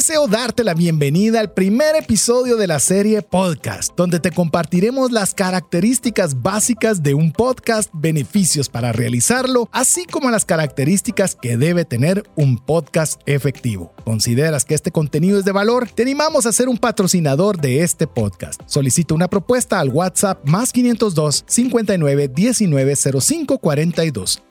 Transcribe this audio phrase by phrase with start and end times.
[0.00, 5.34] Deseo darte la bienvenida al primer episodio de la serie Podcast, donde te compartiremos las
[5.34, 12.22] características básicas de un podcast, beneficios para realizarlo, así como las características que debe tener
[12.34, 13.92] un podcast efectivo.
[14.06, 15.86] ¿Consideras que este contenido es de valor?
[15.90, 18.58] Te animamos a ser un patrocinador de este podcast.
[18.64, 24.42] Solicita una propuesta al WhatsApp más 502 59 19 05 42.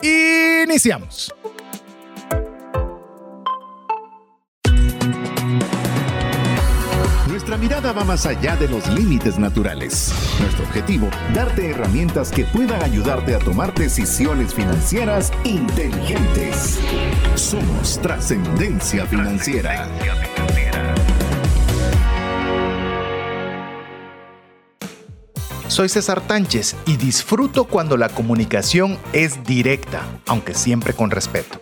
[0.68, 1.34] Iniciamos.
[7.50, 10.14] Nuestra mirada va más allá de los límites naturales.
[10.40, 16.80] Nuestro objetivo, darte herramientas que puedan ayudarte a tomar decisiones financieras inteligentes.
[17.34, 19.88] Somos trascendencia financiera.
[25.68, 31.60] Soy César Tánchez y disfruto cuando la comunicación es directa, aunque siempre con respeto.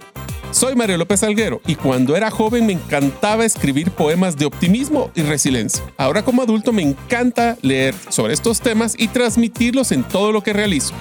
[0.52, 5.22] Soy Mario López Alguero y cuando era joven me encantaba escribir poemas de optimismo y
[5.22, 5.84] resiliencia.
[5.98, 10.54] Ahora como adulto me encanta leer sobre estos temas y transmitirlos en todo lo que
[10.54, 10.94] realizo.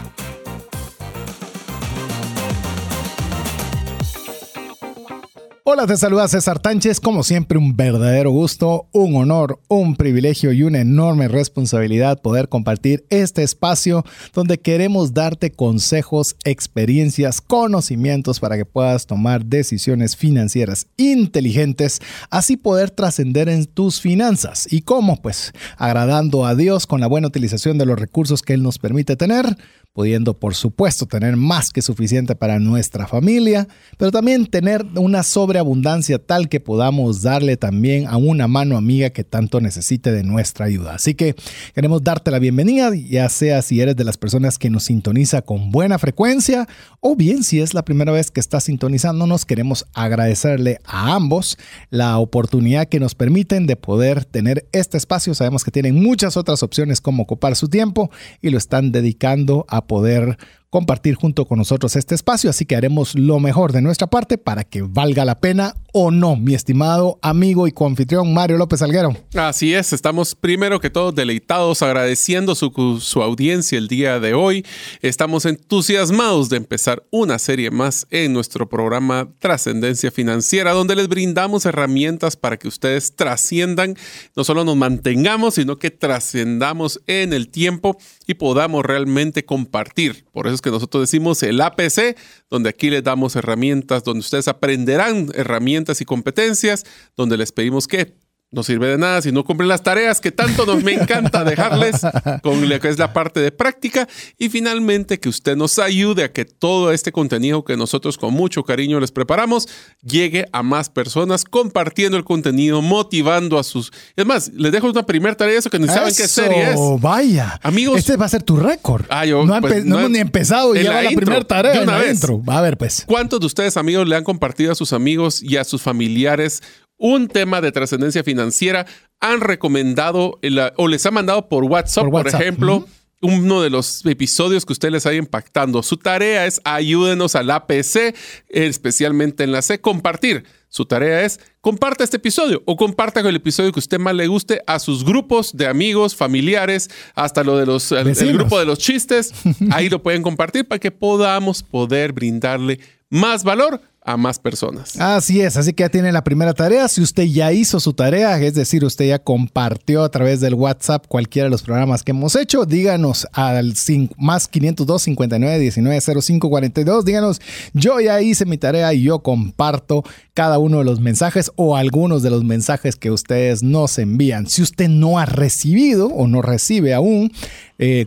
[5.68, 7.00] Hola, te saluda César Tánchez.
[7.00, 13.04] Como siempre, un verdadero gusto, un honor, un privilegio y una enorme responsabilidad poder compartir
[13.10, 22.00] este espacio donde queremos darte consejos, experiencias, conocimientos para que puedas tomar decisiones financieras inteligentes,
[22.30, 24.68] así poder trascender en tus finanzas.
[24.72, 25.20] ¿Y cómo?
[25.20, 29.16] Pues agradando a Dios con la buena utilización de los recursos que Él nos permite
[29.16, 29.56] tener,
[29.96, 35.22] pudiendo por supuesto tener más que suficiente para nuestra familia, pero también tener una
[35.56, 40.66] sobreabundancia tal que podamos darle también a una mano amiga que tanto necesite de nuestra
[40.66, 40.96] ayuda.
[40.96, 41.34] Así que
[41.74, 45.70] queremos darte la bienvenida, ya sea si eres de las personas que nos sintoniza con
[45.70, 46.68] buena frecuencia
[47.00, 51.56] o bien si es la primera vez que estás sintonizándonos, queremos agradecerle a ambos
[51.88, 55.34] la oportunidad que nos permiten de poder tener este espacio.
[55.34, 58.10] Sabemos que tienen muchas otras opciones como ocupar su tiempo
[58.42, 60.36] y lo están dedicando a poder
[60.70, 64.64] compartir junto con nosotros este espacio, así que haremos lo mejor de nuestra parte para
[64.64, 69.16] que valga la pena o no, mi estimado amigo y confitrión Mario López Alguero.
[69.34, 74.66] Así es, estamos primero que todo deleitados, agradeciendo su, su audiencia el día de hoy.
[75.00, 81.64] Estamos entusiasmados de empezar una serie más en nuestro programa Trascendencia Financiera, donde les brindamos
[81.64, 83.96] herramientas para que ustedes trasciendan,
[84.34, 90.26] no solo nos mantengamos, sino que trascendamos en el tiempo y podamos realmente compartir.
[90.32, 92.16] Por eso que nosotros decimos el APC,
[92.50, 96.84] donde aquí les damos herramientas, donde ustedes aprenderán herramientas y competencias,
[97.16, 98.14] donde les pedimos que
[98.56, 102.00] no sirve de nada si no cumplen las tareas que tanto nos me encanta dejarles
[102.42, 104.08] con lo que es la parte de práctica
[104.38, 108.64] y finalmente que usted nos ayude a que todo este contenido que nosotros con mucho
[108.64, 109.68] cariño les preparamos
[110.02, 113.92] llegue a más personas compartiendo el contenido, motivando a sus...
[114.16, 116.80] Es más, les dejo una primera tarea eso que ni saben qué serie es.
[117.00, 117.60] Vaya.
[117.62, 117.98] Amigos.
[117.98, 119.04] Este va a ser tu récord.
[119.10, 121.44] Ah, yo, no, pues, no no hemos ni empezado y ya la va la primera
[121.44, 122.14] tarea de en una la vez.
[122.14, 122.42] intro.
[122.46, 123.04] A ver, pues.
[123.06, 126.62] ¿Cuántos de ustedes, amigos, le han compartido a sus amigos y a sus familiares
[126.98, 128.86] un tema de trascendencia financiera?
[129.20, 132.86] ¿Han recomendado el- o les ha mandado por WhatsApp, Por ejemplo?
[133.22, 135.82] Uno de los episodios que usted les haya impactando.
[135.82, 138.14] Su tarea es ayúdenos al APC,
[138.50, 140.44] especialmente en la C, compartir.
[140.68, 144.60] Su tarea es comparta este episodio o comparta el episodio que usted más le guste
[144.66, 148.78] a sus grupos de amigos, familiares, hasta lo de los el- el grupo de los
[148.78, 149.32] chistes.
[149.70, 154.98] Ahí lo pueden compartir para que podamos poder brindarle más valor a más personas.
[155.00, 156.86] Así es, así que ya tiene la primera tarea.
[156.88, 161.06] Si usted ya hizo su tarea, es decir, usted ya compartió a través del WhatsApp
[161.08, 166.48] cualquiera de los programas que hemos hecho, díganos al cin- más 502 59 19 05
[166.48, 167.04] 42.
[167.04, 167.40] Díganos,
[167.74, 172.22] yo ya hice mi tarea y yo comparto cada uno de los mensajes o algunos
[172.22, 174.46] de los mensajes que ustedes nos envían.
[174.46, 177.32] Si usted no ha recibido o no recibe aún
[177.78, 178.06] eh,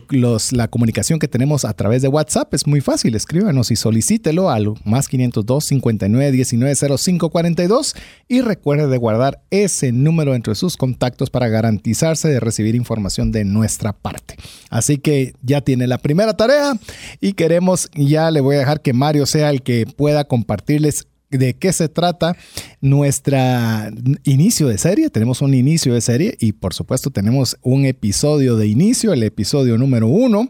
[0.52, 3.14] la comunicación que tenemos a través de WhatsApp, es muy fácil.
[3.14, 7.94] Escríbanos y solicítelo al más 502 59 19 05 42
[8.28, 13.44] y recuerde de guardar ese número entre sus contactos para garantizarse de recibir información de
[13.44, 14.36] nuestra parte.
[14.70, 16.78] Así que ya tiene la primera tarea
[17.20, 21.54] y queremos, ya le voy a dejar que Mario sea el que pueda compartirles de
[21.54, 22.36] qué se trata
[22.80, 23.90] nuestra
[24.24, 25.10] inicio de serie.
[25.10, 29.78] Tenemos un inicio de serie y por supuesto tenemos un episodio de inicio, el episodio
[29.78, 30.48] número uno,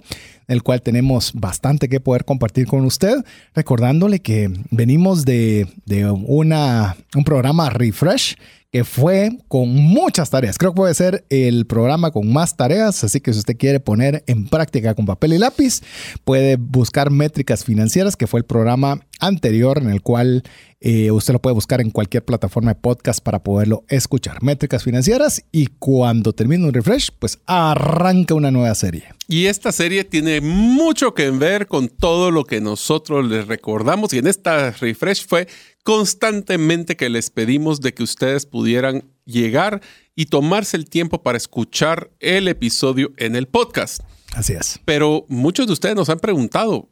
[0.48, 3.16] el cual tenemos bastante que poder compartir con usted,
[3.54, 8.36] recordándole que venimos de, de una, un programa Refresh
[8.72, 10.56] que fue con muchas tareas.
[10.56, 14.22] Creo que puede ser el programa con más tareas, así que si usted quiere poner
[14.26, 15.80] en práctica con papel y lápiz,
[16.24, 20.42] puede buscar métricas financieras, que fue el programa anterior en el cual
[20.80, 24.42] eh, usted lo puede buscar en cualquier plataforma de podcast para poderlo escuchar.
[24.42, 29.04] Métricas financieras y cuando termine un refresh, pues arranca una nueva serie.
[29.28, 34.18] Y esta serie tiene mucho que ver con todo lo que nosotros les recordamos y
[34.18, 35.46] en esta refresh fue
[35.82, 39.80] constantemente que les pedimos de que ustedes pudieran llegar
[40.14, 44.02] y tomarse el tiempo para escuchar el episodio en el podcast.
[44.32, 44.80] Así es.
[44.84, 46.88] Pero muchos de ustedes nos han preguntado,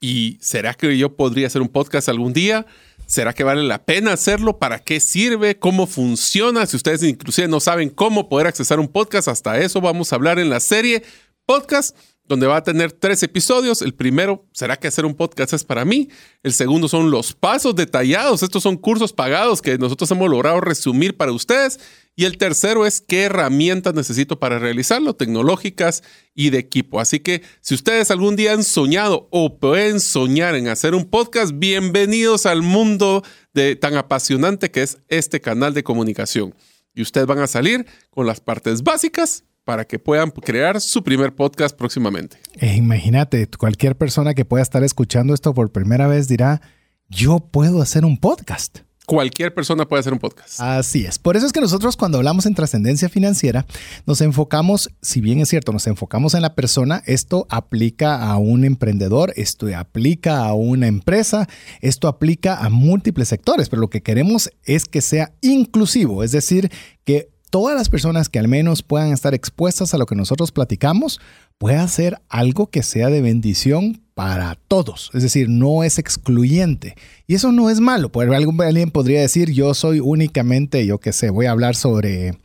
[0.00, 2.66] ¿y será que yo podría hacer un podcast algún día?
[3.06, 4.58] ¿Será que vale la pena hacerlo?
[4.58, 5.58] ¿Para qué sirve?
[5.58, 6.66] ¿Cómo funciona?
[6.66, 10.38] Si ustedes inclusive no saben cómo poder accesar un podcast, hasta eso vamos a hablar
[10.38, 11.02] en la serie
[11.46, 11.96] podcast
[12.28, 13.80] donde va a tener tres episodios.
[13.80, 16.10] El primero, ¿será que hacer un podcast es para mí?
[16.42, 18.42] El segundo son los pasos detallados.
[18.42, 21.80] Estos son cursos pagados que nosotros hemos logrado resumir para ustedes.
[22.18, 26.02] Y el tercero es qué herramientas necesito para realizarlo, tecnológicas
[26.34, 26.98] y de equipo.
[26.98, 31.52] Así que si ustedes algún día han soñado o pueden soñar en hacer un podcast,
[31.54, 33.22] bienvenidos al mundo
[33.54, 36.56] de, tan apasionante que es este canal de comunicación.
[36.92, 41.36] Y ustedes van a salir con las partes básicas para que puedan crear su primer
[41.36, 42.38] podcast próximamente.
[42.54, 46.62] Eh, imagínate, cualquier persona que pueda estar escuchando esto por primera vez dirá,
[47.08, 48.87] yo puedo hacer un podcast.
[49.08, 50.60] Cualquier persona puede hacer un podcast.
[50.60, 51.18] Así es.
[51.18, 53.64] Por eso es que nosotros cuando hablamos en trascendencia financiera,
[54.04, 58.66] nos enfocamos, si bien es cierto, nos enfocamos en la persona, esto aplica a un
[58.66, 61.48] emprendedor, esto aplica a una empresa,
[61.80, 66.70] esto aplica a múltiples sectores, pero lo que queremos es que sea inclusivo, es decir,
[67.06, 71.20] que todas las personas que al menos puedan estar expuestas a lo que nosotros platicamos,
[71.58, 75.10] pueda ser algo que sea de bendición para todos.
[75.14, 76.96] Es decir, no es excluyente.
[77.28, 78.10] Y eso no es malo.
[78.10, 82.36] Por alguien podría decir, yo soy únicamente, yo qué sé, voy a hablar sobre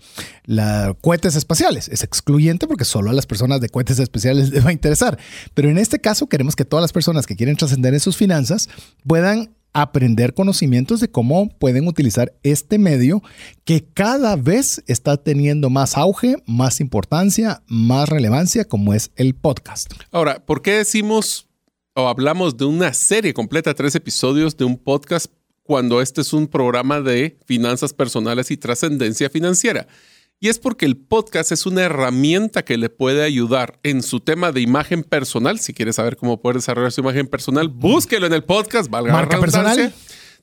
[0.46, 1.90] los cohetes espaciales.
[1.90, 5.18] Es excluyente porque solo a las personas de cohetes espaciales les va a interesar.
[5.56, 8.70] Pero en este caso queremos que todas las personas que quieren trascender en sus finanzas
[9.08, 13.22] puedan aprender conocimientos de cómo pueden utilizar este medio
[13.66, 19.92] que cada vez está teniendo más auge, más importancia, más relevancia, como es el podcast.
[20.12, 21.48] Ahora, ¿por qué decimos
[21.96, 25.28] o hablamos de una serie completa, tres episodios de un podcast,
[25.64, 29.88] cuando este es un programa de finanzas personales y trascendencia financiera?
[30.44, 34.52] Y es porque el podcast es una herramienta que le puede ayudar en su tema
[34.52, 35.58] de imagen personal.
[35.58, 39.40] Si quieres saber cómo poder desarrollar su imagen personal, búsquelo en el podcast, valga Marca
[39.40, 39.94] personal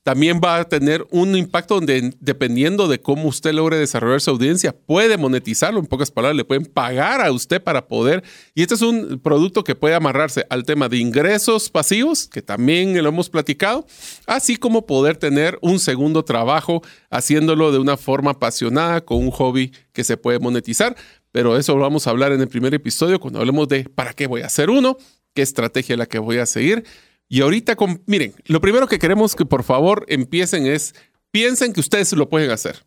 [0.02, 4.72] también va a tener un impacto donde, dependiendo de cómo usted logre desarrollar su audiencia,
[4.72, 5.78] puede monetizarlo.
[5.78, 8.24] En pocas palabras, le pueden pagar a usted para poder.
[8.54, 13.00] Y este es un producto que puede amarrarse al tema de ingresos pasivos, que también
[13.02, 13.86] lo hemos platicado,
[14.26, 19.72] así como poder tener un segundo trabajo haciéndolo de una forma apasionada, con un hobby
[19.92, 20.96] que se puede monetizar.
[21.30, 24.26] Pero eso lo vamos a hablar en el primer episodio cuando hablemos de para qué
[24.26, 24.96] voy a hacer uno,
[25.34, 26.84] qué estrategia es la que voy a seguir
[27.32, 30.96] y ahorita, con, miren, lo primero que queremos que por favor empiecen es,
[31.30, 32.84] piensen que ustedes lo pueden hacer.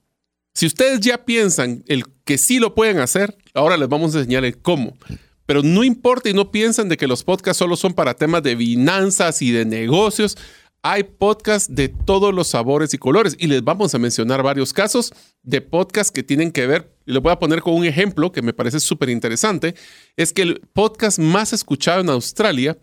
[0.53, 4.43] Si ustedes ya piensan el que sí lo pueden hacer, ahora les vamos a enseñar
[4.43, 4.97] el cómo.
[5.45, 8.57] Pero no importa y no piensen de que los podcasts solo son para temas de
[8.57, 10.37] finanzas y de negocios.
[10.81, 15.13] Hay podcasts de todos los sabores y colores y les vamos a mencionar varios casos
[15.41, 18.41] de podcasts que tienen que ver, y les voy a poner con un ejemplo que
[18.41, 19.73] me parece súper interesante,
[20.17, 22.77] es que el podcast más escuchado en Australia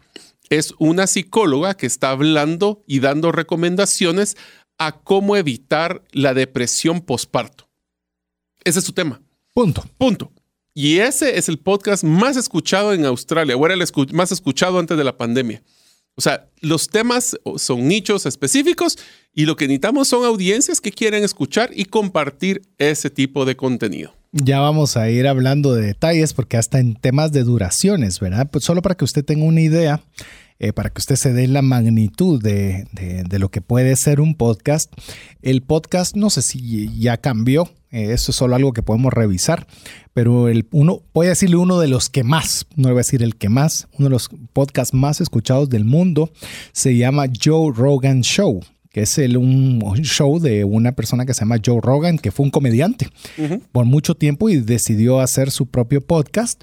[0.50, 4.36] es una psicóloga que está hablando y dando recomendaciones
[4.78, 7.68] a cómo evitar la depresión postparto.
[8.64, 9.22] Ese es su tema.
[9.54, 9.84] Punto.
[9.96, 10.32] Punto.
[10.74, 14.96] Y ese es el podcast más escuchado en Australia, o era el más escuchado antes
[14.96, 15.62] de la pandemia.
[16.14, 18.98] O sea, los temas son nichos específicos
[19.32, 24.19] y lo que necesitamos son audiencias que quieren escuchar y compartir ese tipo de contenido.
[24.32, 28.48] Ya vamos a ir hablando de detalles porque hasta en temas de duraciones, ¿verdad?
[28.48, 30.04] Pues solo para que usted tenga una idea,
[30.60, 32.86] eh, para que usted se dé la magnitud de,
[33.28, 34.92] lo que puede ser un podcast.
[35.42, 39.66] El podcast, no sé si ya cambió, eh, eso es solo algo que podemos revisar,
[40.14, 43.24] pero el uno, voy a decirle uno de los que más, no voy a decir
[43.24, 46.30] el que más, uno de los podcasts más escuchados del mundo
[46.70, 51.40] se llama Joe Rogan Show que es el, un, show de una persona que se
[51.40, 53.08] llama Joe Rogan, que fue un comediante
[53.70, 56.62] por mucho tiempo y decidió hacer su propio podcast,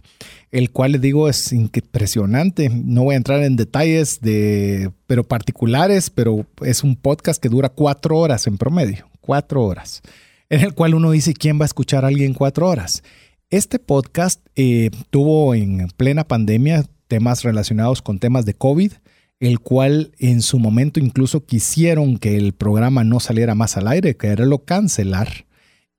[0.51, 2.69] el cual le digo es impresionante.
[2.69, 7.69] No voy a entrar en detalles de, pero particulares, pero es un podcast que dura
[7.69, 10.01] cuatro horas en promedio, cuatro horas,
[10.50, 13.03] en el cual uno dice, ¿quién va a escuchar a alguien cuatro horas?
[13.50, 18.91] Este podcast eh, tuvo en plena pandemia temas relacionados con temas de COVID
[19.39, 24.17] el cual en su momento incluso quisieron que el programa no saliera más al aire,
[24.17, 25.46] quererlo cancelar.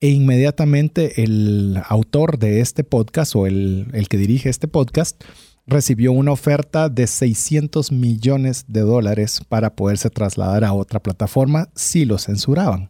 [0.01, 5.25] e inmediatamente el autor de este podcast o el, el que dirige este podcast
[5.67, 12.05] recibió una oferta de 600 millones de dólares para poderse trasladar a otra plataforma si
[12.05, 12.89] lo censuraban.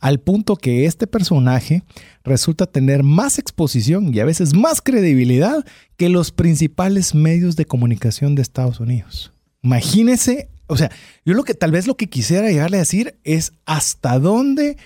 [0.00, 1.82] Al punto que este personaje
[2.24, 5.64] resulta tener más exposición y a veces más credibilidad
[5.96, 9.32] que los principales medios de comunicación de Estados Unidos.
[9.62, 10.90] Imagínese, o sea,
[11.24, 14.76] yo lo que tal vez lo que quisiera llegarle a decir es hasta dónde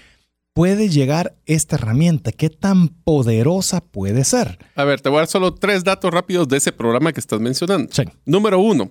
[0.52, 2.32] puede llegar esta herramienta?
[2.32, 4.58] ¿Qué tan poderosa puede ser?
[4.74, 7.40] A ver, te voy a dar solo tres datos rápidos de ese programa que estás
[7.40, 7.88] mencionando.
[7.92, 8.02] Sí.
[8.26, 8.90] Número uno,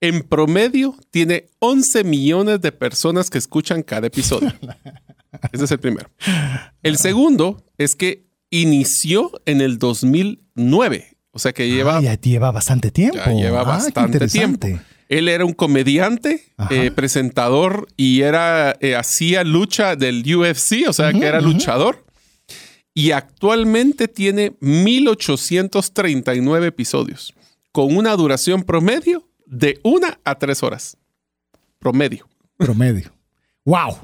[0.00, 4.52] en promedio tiene 11 millones de personas que escuchan cada episodio.
[5.52, 6.08] Ese es el primero.
[6.82, 11.16] El segundo es que inició en el 2009.
[11.32, 11.98] O sea que lleva...
[11.98, 13.16] Ah, ya lleva bastante tiempo.
[13.18, 14.68] Ya lleva Ah, bastante tiempo.
[15.08, 21.12] Él era un comediante, eh, presentador y era eh, hacía lucha del UFC, o sea
[21.12, 22.04] que era luchador.
[22.94, 27.34] Y actualmente tiene 1839 episodios,
[27.72, 30.96] con una duración promedio de una a tres horas.
[31.78, 32.26] Promedio.
[32.56, 33.12] Promedio.
[33.64, 33.98] ¡Wow!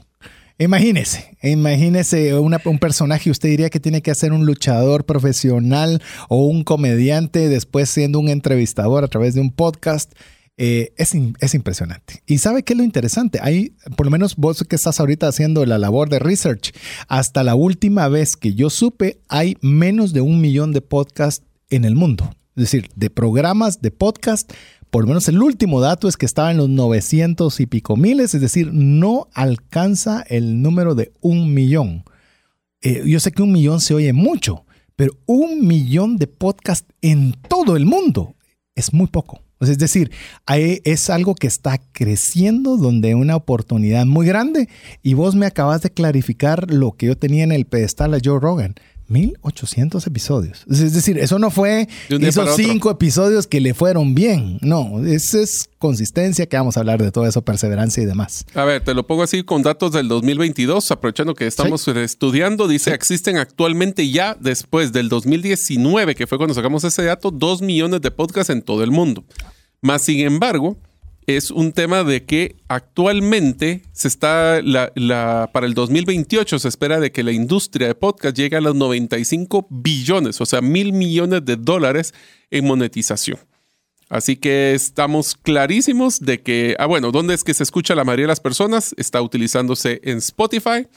[0.59, 6.45] Imagínese, imagínese una- un personaje, usted diría que tiene que ser un luchador profesional o
[6.45, 10.13] un comediante, después siendo un entrevistador a través de un podcast.
[10.57, 12.23] Eh, es, es impresionante.
[12.27, 13.39] Y sabe qué es lo interesante?
[13.43, 16.73] Hay, por lo menos vos que estás ahorita haciendo la labor de research,
[17.09, 21.85] hasta la última vez que yo supe, hay menos de un millón de podcasts en
[21.87, 22.31] el mundo.
[22.57, 24.53] Es decir, de programas de podcast,
[24.91, 28.35] por lo menos el último dato es que estaba en los 900 y pico miles,
[28.35, 32.05] es decir, no alcanza el número de un millón.
[32.83, 34.67] Eh, yo sé que un millón se oye mucho,
[34.97, 38.35] pero un millón de podcasts en todo el mundo
[38.75, 39.41] es muy poco.
[39.61, 40.11] Es decir,
[40.47, 44.69] hay- es algo que está creciendo, donde hay una oportunidad muy grande.
[45.03, 48.41] Y vos me acabas de clarificar lo que yo tenía en el pedestal a Joe
[48.41, 48.75] Rogan.
[49.11, 50.65] 1800 episodios.
[50.71, 54.59] Es decir, eso no fue esos cinco episodios que le fueron bien.
[54.63, 58.45] No, eso es consistencia que vamos a hablar de todo eso, perseverancia y demás.
[58.55, 62.69] A ver, te lo pongo así con datos del 2022, aprovechando que estamos estudiando.
[62.69, 68.01] Dice, existen actualmente ya, después del 2019, que fue cuando sacamos ese dato, dos millones
[68.01, 69.25] de podcasts en todo el mundo.
[69.83, 70.77] Más sin embargo,
[71.27, 74.61] es un tema de que actualmente se está,
[75.53, 79.67] para el 2028 se espera de que la industria de podcast llegue a los 95
[79.71, 82.15] billones, o sea, mil millones de dólares
[82.51, 83.39] en monetización.
[84.11, 88.25] Así que estamos clarísimos de que, ah, bueno, ¿dónde es que se escucha la mayoría
[88.25, 88.93] de las personas?
[88.97, 90.89] Está utilizándose en Spotify,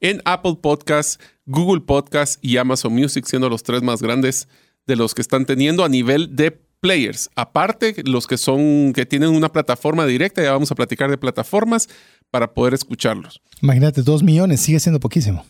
[0.00, 4.48] en Apple Podcasts, Google Podcasts y Amazon Music, siendo los tres más grandes
[4.86, 7.30] de los que están teniendo a nivel de players.
[7.34, 11.88] Aparte, los que son, que tienen una plataforma directa, ya vamos a platicar de plataformas
[12.30, 13.40] para poder escucharlos.
[13.62, 15.46] Imagínate, dos millones sigue siendo poquísimo.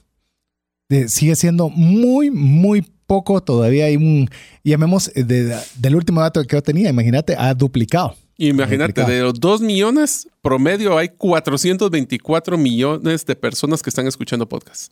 [0.88, 3.42] De- sigue siendo muy, muy poco.
[3.42, 4.28] Todavía hay un,
[4.62, 8.14] llamemos, eh, de- del último dato que yo tenía, imagínate, ha duplicado.
[8.38, 14.90] Imagínate, de los 2 millones, promedio hay 424 millones de personas que están escuchando podcasts.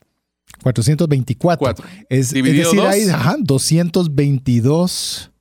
[0.62, 1.58] 424.
[1.58, 1.84] Cuatro.
[2.08, 2.88] Es, es Dividido decir, dos.
[2.88, 5.31] hay ajá, 222,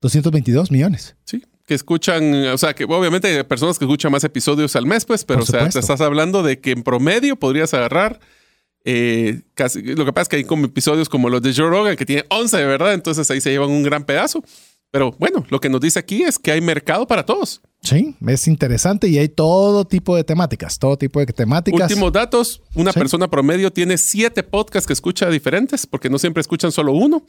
[0.00, 1.16] 222 millones.
[1.24, 5.04] Sí, que escuchan, o sea, que obviamente hay personas que escuchan más episodios al mes,
[5.04, 8.20] pues, pero o sea, te estás hablando de que en promedio podrías agarrar
[8.84, 11.96] eh, casi, lo que pasa es que hay como episodios como los de Joe Rogan
[11.96, 14.42] que tiene 11, de verdad, entonces ahí se llevan un gran pedazo.
[14.90, 17.60] Pero bueno, lo que nos dice aquí es que hay mercado para todos.
[17.82, 21.90] Sí, es interesante y hay todo tipo de temáticas, todo tipo de temáticas.
[21.90, 22.98] Últimos datos, una Sí.
[22.98, 27.22] persona promedio tiene siete podcasts que escucha diferentes, porque no siempre escuchan solo uno,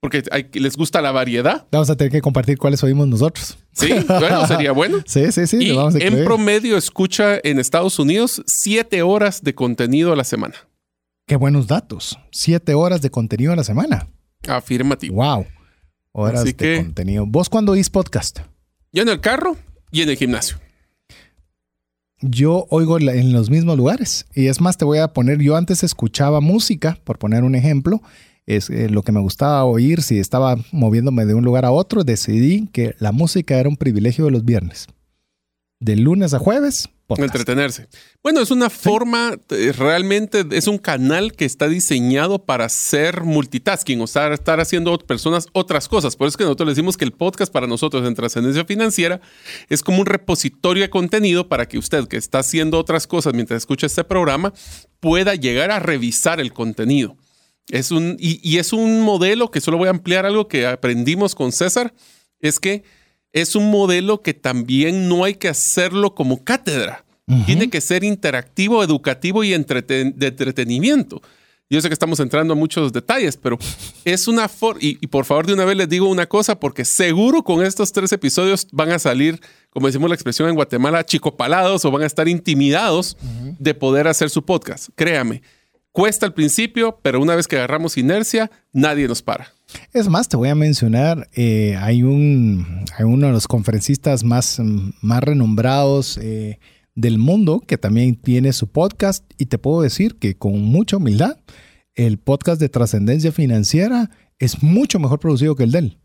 [0.00, 1.66] porque hay- les gusta la variedad.
[1.72, 3.58] Vamos a tener que compartir cuáles oímos nosotros.
[3.72, 4.98] Sí, bueno, sería bueno.
[5.06, 5.56] Sí, sí, sí.
[5.58, 10.16] Y lo vamos a en promedio escucha en Estados Unidos siete horas de contenido a
[10.16, 10.54] la semana.
[11.26, 12.18] Qué buenos datos.
[12.30, 14.08] Siete horas de contenido a la semana.
[14.46, 15.16] Afirmativo.
[15.16, 15.46] Wow.
[16.12, 17.26] Horas Así de que- contenido.
[17.26, 18.40] ¿Vos cuándo oís podcast?
[18.92, 19.56] Yo en el carro
[19.90, 20.58] y en el gimnasio.
[22.22, 24.26] Yo oigo en los mismos lugares.
[24.34, 28.00] Y es más, te voy a poner, yo antes escuchaba música, por poner un ejemplo,
[28.46, 32.04] es eh, lo que me gustaba oír si estaba moviéndome de un lugar a otro,
[32.04, 34.86] decidí que la música era un privilegio de los viernes.
[35.78, 37.34] De lunes a jueves, podcast.
[37.34, 37.88] Entretenerse.
[38.22, 44.00] Bueno, es una forma, eh, realmente es un canal que está diseñado para hacer multitasking,
[44.00, 46.16] o sea, estar haciendo personas otras cosas.
[46.16, 49.20] Por eso es que nosotros le decimos que el podcast para nosotros en trascendencia financiera
[49.68, 53.58] es como un repositorio de contenido para que usted que está haciendo otras cosas mientras
[53.58, 54.52] escucha este programa
[55.00, 57.16] pueda llegar a revisar el contenido.
[57.70, 61.34] Es un, y, y es un modelo que solo voy a ampliar algo que aprendimos
[61.34, 61.92] con César,
[62.40, 62.84] es que
[63.32, 67.04] es un modelo que también no hay que hacerlo como cátedra.
[67.44, 71.20] Tiene que ser interactivo, educativo y entreten- de entretenimiento.
[71.68, 73.58] Yo sé que estamos entrando a muchos detalles, pero
[74.04, 77.42] es una forma, y, por favor de una vez les digo una cosa, porque seguro
[77.42, 81.90] con estos tres episodios van a salir, como decimos la expresión en Guatemala, chicopalados o
[81.90, 83.16] van a estar intimidados
[83.58, 84.90] de poder hacer su podcast.
[84.94, 85.42] Créame,
[85.96, 89.54] cuesta al principio, pero una vez que agarramos inercia, nadie nos para.
[89.94, 94.60] Es más, te voy a mencionar, eh, hay, un, hay uno de los conferencistas más,
[95.00, 96.58] más renombrados eh,
[96.94, 101.38] del mundo que también tiene su podcast y te puedo decir que con mucha humildad,
[101.94, 105.98] el podcast de trascendencia financiera es mucho mejor producido que el de él.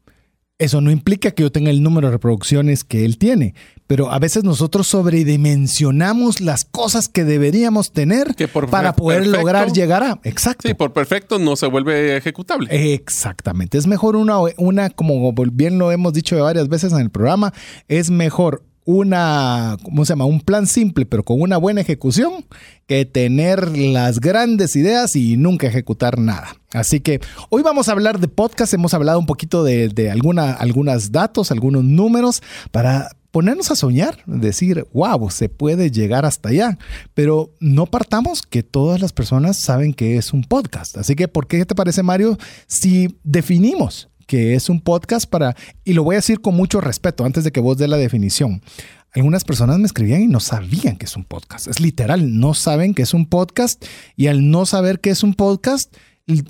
[0.61, 3.55] Eso no implica que yo tenga el número de reproducciones que él tiene,
[3.87, 8.35] pero a veces nosotros sobredimensionamos las cosas que deberíamos tener
[8.69, 10.19] para poder lograr llegar a.
[10.23, 10.67] Exacto.
[10.67, 12.93] Sí, por perfecto no se vuelve ejecutable.
[12.93, 13.79] Exactamente.
[13.79, 17.53] Es mejor una, una, como bien lo hemos dicho varias veces en el programa,
[17.87, 20.25] es mejor una, ¿cómo se llama?
[20.25, 22.45] Un plan simple, pero con una buena ejecución,
[22.87, 26.55] que tener las grandes ideas y nunca ejecutar nada.
[26.73, 27.19] Así que
[27.49, 31.51] hoy vamos a hablar de podcast, hemos hablado un poquito de, de alguna, algunos datos,
[31.51, 36.77] algunos números para ponernos a soñar, decir, wow, se puede llegar hasta allá,
[37.13, 40.97] pero no partamos que todas las personas saben que es un podcast.
[40.97, 45.91] Así que, ¿por qué te parece, Mario, si definimos que es un podcast para, y
[45.91, 48.61] lo voy a decir con mucho respeto antes de que vos dé la definición.
[49.11, 51.67] Algunas personas me escribían y no sabían que es un podcast.
[51.67, 53.83] Es literal, no saben que es un podcast
[54.15, 55.93] y al no saber que es un podcast,
[56.27, 56.45] y,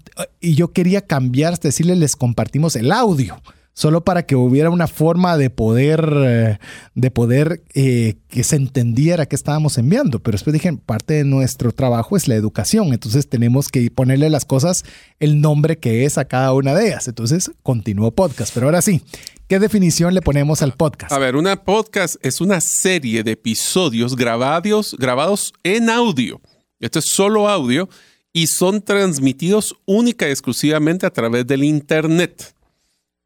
[0.54, 3.42] yo quería cambiar, decirle, les compartimos el audio
[3.74, 6.58] solo para que hubiera una forma de poder, eh,
[6.96, 10.20] de poder eh, que se entendiera qué estábamos enviando.
[10.20, 14.46] Pero después dije, parte de nuestro trabajo es la educación, entonces tenemos que ponerle las
[14.46, 14.84] cosas
[15.20, 17.08] el nombre que es a cada una de ellas.
[17.08, 18.54] Entonces, continúo podcast.
[18.54, 19.02] Pero ahora sí,
[19.48, 21.12] ¿qué definición le ponemos al podcast?
[21.12, 26.42] A ver, una podcast es una serie de episodios grabados, grabados en audio.
[26.80, 27.88] Esto es solo audio
[28.34, 32.56] y son transmitidos única y exclusivamente a través del Internet.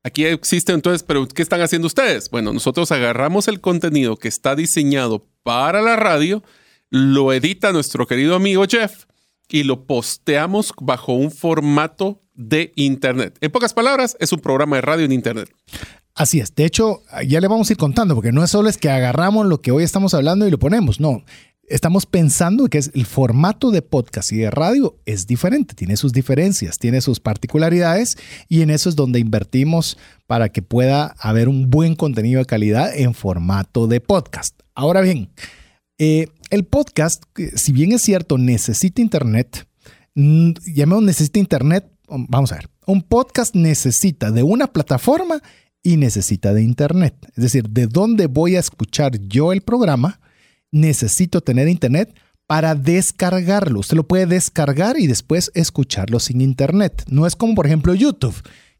[0.05, 2.29] Aquí existe entonces, pero ¿qué están haciendo ustedes?
[2.29, 6.43] Bueno, nosotros agarramos el contenido que está diseñado para la radio,
[6.91, 9.05] lo edita nuestro querido amigo Jeff
[9.49, 13.39] y lo posteamos bajo un formato de Internet.
[13.41, 15.49] En pocas palabras, es un programa de radio en Internet.
[16.13, 16.53] Así es.
[16.53, 19.47] De hecho, ya le vamos a ir contando, porque no es solo es que agarramos
[19.47, 20.99] lo que hoy estamos hablando y lo ponemos.
[20.99, 21.23] No,
[21.67, 26.13] estamos pensando que es el formato de podcast y de radio es diferente, tiene sus
[26.13, 29.97] diferencias, tiene sus particularidades y en eso es donde invertimos
[30.27, 34.59] para que pueda haber un buen contenido de calidad en formato de podcast.
[34.73, 35.29] Ahora bien,
[35.97, 37.23] eh, el podcast,
[37.55, 39.67] si bien es cierto, necesita internet,
[40.13, 45.41] llamemos necesita internet, vamos a ver, un podcast necesita de una plataforma
[45.81, 47.15] y necesita de internet.
[47.35, 50.19] Es decir, de dónde voy a escuchar yo el programa
[50.75, 52.13] necesito tener internet
[52.47, 53.79] para descargarlo.
[53.79, 57.03] Usted lo puede descargar y después escucharlo sin internet.
[57.07, 58.35] No es como, por ejemplo, YouTube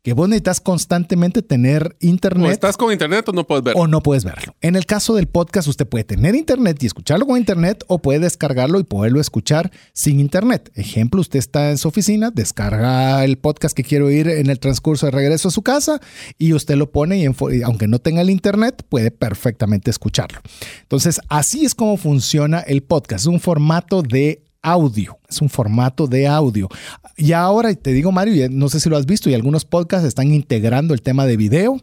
[0.06, 2.50] que vos necesitas constantemente tener internet.
[2.50, 3.82] O estás con internet o no puedes verlo.
[3.82, 4.54] O no puedes verlo.
[4.62, 8.20] En el caso del podcast, usted puede tener internet y escucharlo con internet o puede
[8.20, 10.72] descargarlo y poderlo escuchar sin internet.
[10.76, 15.08] Ejemplo, usted está en su oficina, descarga el podcast que quiere oír en el transcurso
[15.08, 16.00] de regreso a su casa
[16.38, 17.26] y usted lo pone y,
[17.64, 20.40] aunque no tenga el internet, puede perfectamente escucharlo.
[20.84, 23.22] Entonces, así es como funciona el podcast.
[23.22, 26.68] Es un formato de audio, es un formato de audio.
[27.16, 30.34] Y ahora te digo, Mario, no sé si lo has visto, y algunos podcasts están
[30.34, 31.80] integrando el tema de video,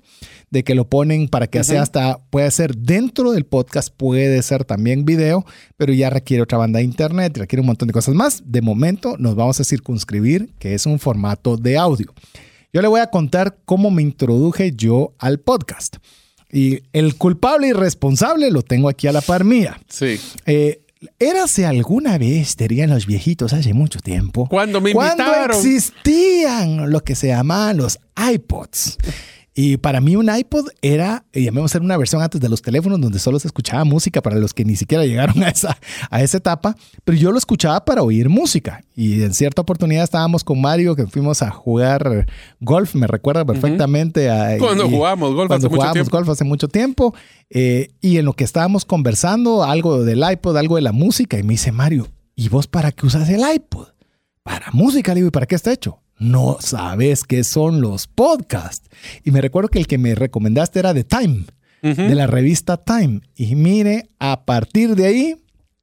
[0.51, 4.65] de que lo ponen para que sea hasta, puede ser dentro del podcast, puede ser
[4.65, 8.43] también video, pero ya requiere otra banda de internet, requiere un montón de cosas más.
[8.45, 12.13] De momento nos vamos a circunscribir que es un formato de audio.
[12.73, 15.97] Yo le voy a contar cómo me introduje yo al podcast.
[16.51, 19.81] Y el culpable y responsable lo tengo aquí a la par mía.
[19.89, 20.21] Sí.
[20.45, 20.83] Eh,
[21.19, 24.49] Érase alguna vez, dirían los viejitos hace mucho tiempo.
[24.49, 25.17] Cuando me invitaron.
[25.27, 28.99] Cuando existían lo que se llamaban los iPods.
[29.55, 33.19] Y para mí un iPod era, llamemos era una versión antes de los teléfonos donde
[33.19, 35.77] solo se escuchaba música para los que ni siquiera llegaron a esa,
[36.11, 38.83] a esa etapa, pero yo lo escuchaba para oír música.
[38.97, 42.27] Y en cierta oportunidad estábamos con Mario que fuimos a jugar
[42.61, 44.31] golf, me recuerda perfectamente.
[44.31, 47.15] a, cuando jugamos golf cuando hace jugábamos mucho golf hace mucho tiempo.
[47.51, 51.43] Eh, y en lo que estábamos conversando, algo del iPod, algo de la música, y
[51.43, 53.89] me dice Mario, ¿y vos para qué usas el iPod?
[54.43, 55.99] Para música, le digo, ¿y para qué está hecho?
[56.23, 58.89] No sabes qué son los podcasts.
[59.25, 61.45] Y me recuerdo que el que me recomendaste era de Time,
[61.83, 63.21] de la revista Time.
[63.35, 65.37] Y mire, a partir de ahí,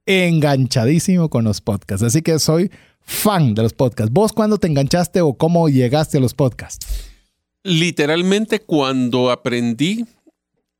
[0.05, 2.03] enganchadísimo con los podcasts.
[2.03, 2.71] Así que soy
[3.01, 4.13] fan de los podcasts.
[4.13, 6.87] ¿Vos cuándo te enganchaste o cómo llegaste a los podcasts?
[7.63, 10.05] Literalmente cuando aprendí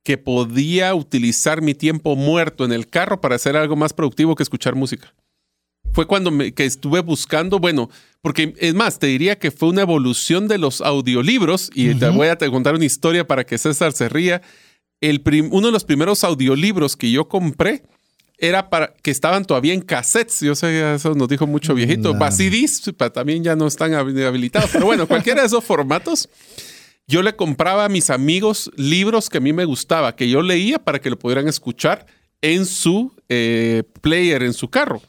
[0.04, 4.44] que podía utilizar mi tiempo muerto en el carro para hacer algo más productivo que
[4.44, 5.14] escuchar música.
[5.94, 7.90] Fue cuando me, que estuve buscando, bueno,
[8.22, 12.28] porque es más, te diría que fue una evolución de los audiolibros y te voy
[12.28, 14.42] a contar una historia para que César se ría.
[15.02, 15.22] El
[15.52, 17.84] uno de los primeros audiolibros que yo compré
[18.38, 20.42] era para que estaban todavía en cassettes.
[20.42, 22.14] Yo sé, eso nos dijo mucho viejito.
[22.14, 22.32] No.
[22.32, 24.70] CDs también ya no están habilitados.
[24.72, 26.30] Pero bueno, cualquiera de esos formatos,
[27.08, 30.80] yo le compraba a mis amigos libros que a mí me gustaba, que yo leía
[30.80, 32.06] para que lo pudieran escuchar
[32.42, 35.02] en su eh, player, en su carro.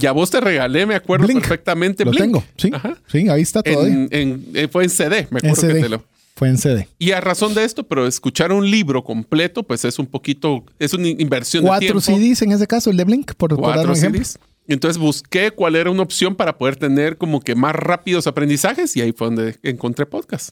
[0.00, 2.04] Ya vos te regalé, me acuerdo perfectamente.
[2.04, 2.70] Lo tengo, sí.
[3.06, 4.08] Sí, ahí está todavía.
[4.10, 6.04] Eh, fue en CD, me acuerdo que te lo.
[6.34, 6.88] Fue en CD.
[6.98, 10.94] Y a razón de esto, pero escuchar un libro completo, pues es un poquito, es
[10.94, 12.00] una inversión Cuatro de tiempo.
[12.00, 14.38] CDs en ese caso, el de Blink, por, Cuatro dar un CDs.
[14.66, 19.00] Entonces busqué cuál era una opción para poder tener como que más rápidos aprendizajes y
[19.00, 20.50] ahí fue donde encontré podcast.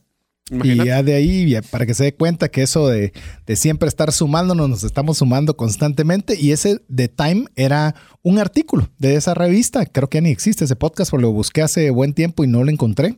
[0.51, 3.13] Y ya de ahí, para que se dé cuenta que eso de,
[3.47, 6.37] de, siempre estar sumándonos, nos estamos sumando constantemente.
[6.41, 9.85] Y ese de Time era un artículo de esa revista.
[9.87, 12.65] Creo que ya ni existe ese podcast, porque lo busqué hace buen tiempo y no
[12.65, 13.17] lo encontré.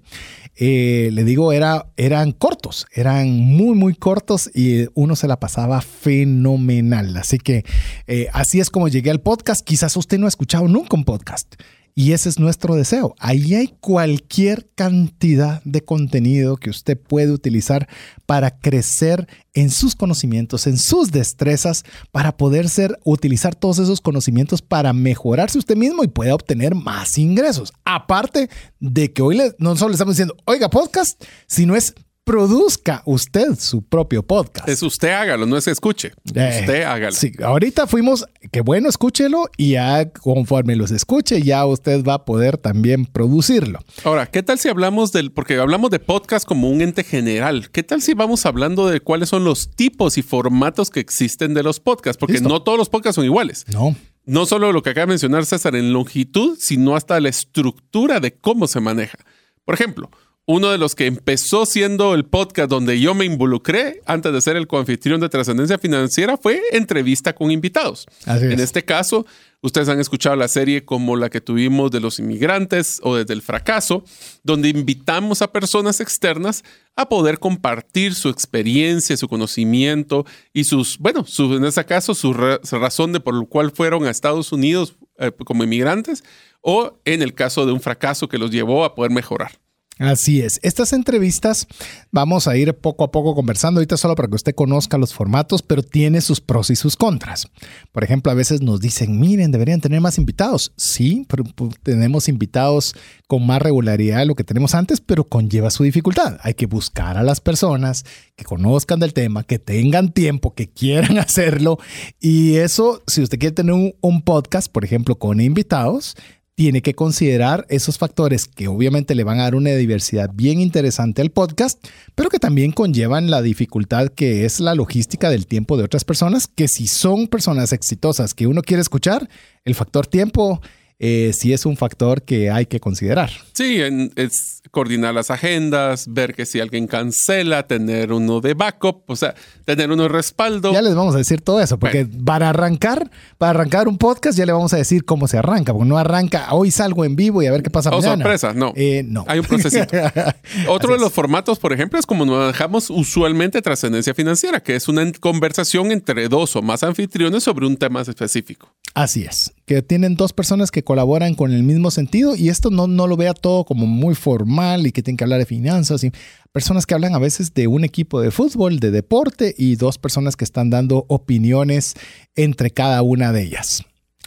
[0.57, 5.81] Eh, le digo, era, eran cortos, eran muy, muy cortos y uno se la pasaba
[5.81, 7.17] fenomenal.
[7.17, 7.65] Así que
[8.07, 9.65] eh, así es como llegué al podcast.
[9.65, 11.55] Quizás usted no ha escuchado nunca un podcast.
[12.01, 13.15] Y ese es nuestro deseo.
[13.19, 17.91] Ahí hay cualquier cantidad de contenido que usted puede utilizar
[18.25, 24.63] para crecer en sus conocimientos, en sus destrezas, para poder ser, utilizar todos esos conocimientos
[24.63, 27.71] para mejorarse usted mismo y pueda obtener más ingresos.
[27.85, 33.59] Aparte de que hoy no solo le estamos diciendo, oiga, podcast, sino es produzca usted
[33.59, 34.69] su propio podcast.
[34.69, 36.13] Es usted hágalo, no es escuche.
[36.35, 37.13] Eh, usted hágalo.
[37.13, 42.25] Sí, ahorita fuimos, que bueno, escúchelo y ya conforme los escuche, ya usted va a
[42.25, 43.81] poder también producirlo.
[44.05, 47.83] Ahora, ¿qué tal si hablamos del, porque hablamos de podcast como un ente general, ¿qué
[47.83, 51.81] tal si vamos hablando de cuáles son los tipos y formatos que existen de los
[51.81, 52.19] podcasts?
[52.21, 53.65] Porque no todos los podcasts son iguales.
[53.73, 53.97] No.
[54.27, 58.35] No solo lo que acaba de mencionar César en longitud, sino hasta la estructura de
[58.37, 59.19] cómo se maneja.
[59.65, 60.11] Por ejemplo,
[60.51, 64.57] uno de los que empezó siendo el podcast donde yo me involucré antes de ser
[64.57, 68.09] el coanfitrión de trascendencia financiera fue entrevista con invitados.
[68.27, 69.27] en este caso,
[69.63, 73.43] ustedes han escuchado la serie como la que tuvimos de los inmigrantes o desde el
[73.43, 74.03] fracaso,
[74.43, 76.65] donde invitamos a personas externas
[76.97, 83.13] a poder compartir su experiencia, su conocimiento y sus, bueno, en ese caso, su, razón
[83.13, 86.25] de por lo cual fueron a Estados Unidos eh, como inmigrantes
[86.61, 89.60] o en el caso de un fracaso que los llevó a poder mejorar.
[90.01, 90.59] Así es.
[90.63, 91.67] Estas entrevistas
[92.11, 95.61] vamos a ir poco a poco conversando ahorita solo para que usted conozca los formatos,
[95.61, 97.47] pero tiene sus pros y sus contras.
[97.93, 100.73] Por ejemplo, a veces nos dicen, miren, deberían tener más invitados.
[100.79, 101.45] Sí, pero
[101.83, 102.95] tenemos invitados
[103.27, 106.39] con más regularidad de lo que tenemos antes, pero conlleva su dificultad.
[106.45, 111.19] Hay que buscar a las personas que conozcan del tema, que tengan tiempo, que quieran
[111.19, 111.79] hacerlo.
[112.19, 116.17] Y eso, si usted quiere tener un podcast, por ejemplo, con invitados,
[116.61, 121.23] tiene que considerar esos factores que obviamente le van a dar una diversidad bien interesante
[121.23, 121.83] al podcast,
[122.15, 126.49] pero que también conllevan la dificultad que es la logística del tiempo de otras personas,
[126.49, 129.27] que si son personas exitosas que uno quiere escuchar,
[129.65, 130.61] el factor tiempo
[131.03, 133.31] eh, sí es un factor que hay que considerar.
[133.55, 133.81] Sí,
[134.17, 139.35] es coordinar las agendas, ver que si alguien cancela, tener uno de backup, o sea,
[139.65, 140.73] tener uno de respaldo.
[140.73, 144.45] Ya les vamos a decir todo eso, porque para arrancar, para arrancar un podcast ya
[144.45, 147.47] le vamos a decir cómo se arranca, porque no arranca, hoy salgo en vivo y
[147.47, 148.17] a ver qué pasa o mañana.
[148.17, 148.73] sorpresa, no.
[148.77, 149.25] Eh, no.
[149.27, 149.97] Hay un procesito.
[150.69, 154.87] Otro de los formatos, por ejemplo, es como nos dejamos usualmente trascendencia financiera, que es
[154.87, 158.73] una conversación entre dos o más anfitriones sobre un tema específico.
[158.95, 162.89] Así es, que tienen dos personas que colaboran con el mismo sentido y esto no,
[162.89, 166.11] no lo vea todo como muy formal y que tienen que hablar de finanzas y
[166.51, 170.35] personas que hablan a veces de un equipo de fútbol, de deporte y dos personas
[170.35, 171.95] que están dando opiniones
[172.35, 173.85] entre cada una de ellas.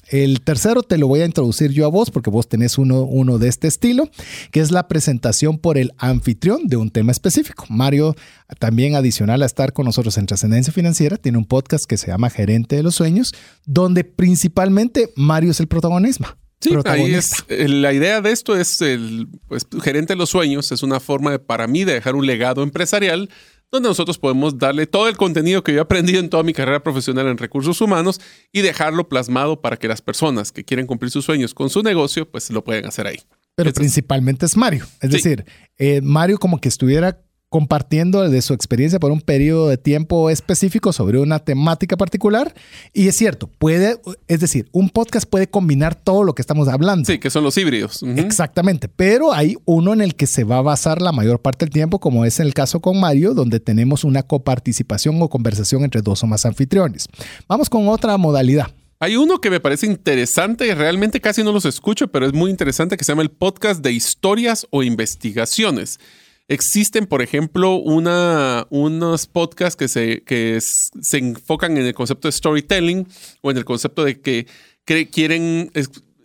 [0.07, 3.39] El tercero te lo voy a introducir yo a vos porque vos tenés uno, uno
[3.39, 4.09] de este estilo,
[4.51, 7.65] que es la presentación por el anfitrión de un tema específico.
[7.67, 8.15] Mario,
[8.57, 12.29] también adicional a estar con nosotros en Trascendencia Financiera, tiene un podcast que se llama
[12.29, 13.33] Gerente de los Sueños,
[13.65, 16.37] donde principalmente Mario es el protagonista.
[16.63, 20.81] Sí, ahí es la idea de esto es el pues, gerente de los sueños es
[20.83, 23.29] una forma de, para mí de dejar un legado empresarial
[23.73, 26.83] donde nosotros podemos darle todo el contenido que yo he aprendido en toda mi carrera
[26.83, 28.21] profesional en recursos humanos
[28.51, 32.29] y dejarlo plasmado para que las personas que quieren cumplir sus sueños con su negocio,
[32.29, 33.19] pues lo pueden hacer ahí.
[33.55, 34.85] Pero principalmente es Mario.
[35.01, 35.45] Es decir,
[35.77, 37.19] eh, Mario como que estuviera
[37.53, 42.55] compartiendo de su experiencia por un periodo de tiempo específico sobre una temática particular.
[42.93, 47.05] Y es cierto, puede, es decir, un podcast puede combinar todo lo que estamos hablando.
[47.05, 48.01] Sí, que son los híbridos.
[48.17, 51.71] Exactamente, pero hay uno en el que se va a basar la mayor parte del
[51.71, 56.01] tiempo, como es en el caso con Mario, donde tenemos una coparticipación o conversación entre
[56.01, 57.05] dos o más anfitriones.
[57.47, 58.71] Vamos con otra modalidad.
[58.99, 62.97] Hay uno que me parece interesante, realmente casi no los escucho, pero es muy interesante,
[62.97, 65.99] que se llama el podcast de historias o investigaciones.
[66.47, 72.33] Existen, por ejemplo, una, unos podcasts que, se, que se enfocan en el concepto de
[72.33, 73.07] storytelling
[73.41, 74.45] o en el concepto de que,
[75.11, 75.71] quieren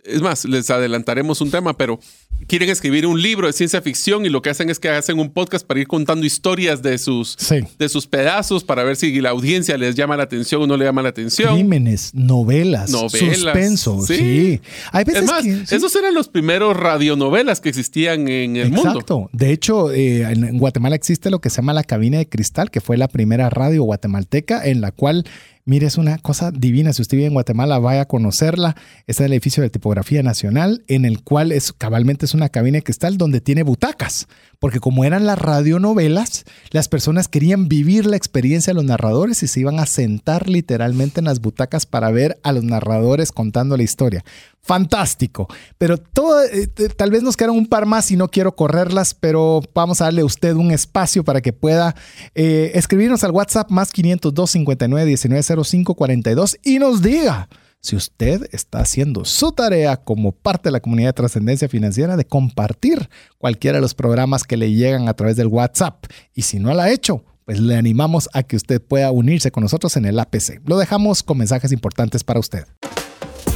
[0.09, 1.99] es más, les adelantaremos un tema, pero
[2.47, 5.29] quieren escribir un libro de ciencia ficción y lo que hacen es que hacen un
[5.29, 7.37] podcast para ir contando historias de sus,
[7.77, 10.85] de sus pedazos para ver si la audiencia les llama la atención o no le
[10.85, 11.55] llama la atención.
[11.55, 14.01] Crímenes, novelas, novelas suspenso.
[14.05, 14.61] Sí.
[14.91, 18.89] Hay veces es más, esos eran los primeros radionovelas que existían en el mundo.
[18.91, 19.29] Exacto.
[19.33, 22.81] De hecho, eh, en Guatemala existe lo que se llama la cabina de cristal, que
[22.81, 25.25] fue la primera radio guatemalteca en la cual
[25.69, 26.93] Mire, es una cosa divina.
[26.93, 28.75] Si usted vive en Guatemala, vaya a conocerla.
[29.05, 32.83] Está el edificio de Tipografía Nacional, en el cual es cabalmente es una cabina de
[32.83, 34.27] cristal donde tiene butacas.
[34.57, 39.47] Porque como eran las radionovelas, las personas querían vivir la experiencia de los narradores y
[39.47, 43.83] se iban a sentar literalmente en las butacas para ver a los narradores contando la
[43.83, 44.25] historia
[44.69, 45.47] fantástico.
[45.79, 49.61] Pero todo, eh, tal vez nos quedan un par más y no quiero correrlas, pero
[49.73, 51.95] vamos a darle a usted un espacio para que pueda
[52.35, 57.49] eh, escribirnos al WhatsApp más 502 59 19 05 42 y nos diga
[57.81, 62.25] si usted está haciendo su tarea como parte de la comunidad de trascendencia financiera de
[62.25, 66.05] compartir cualquiera de los programas que le llegan a través del WhatsApp.
[66.35, 69.63] Y si no lo ha hecho, pues le animamos a que usted pueda unirse con
[69.63, 70.61] nosotros en el APC.
[70.67, 72.65] Lo dejamos con mensajes importantes para usted.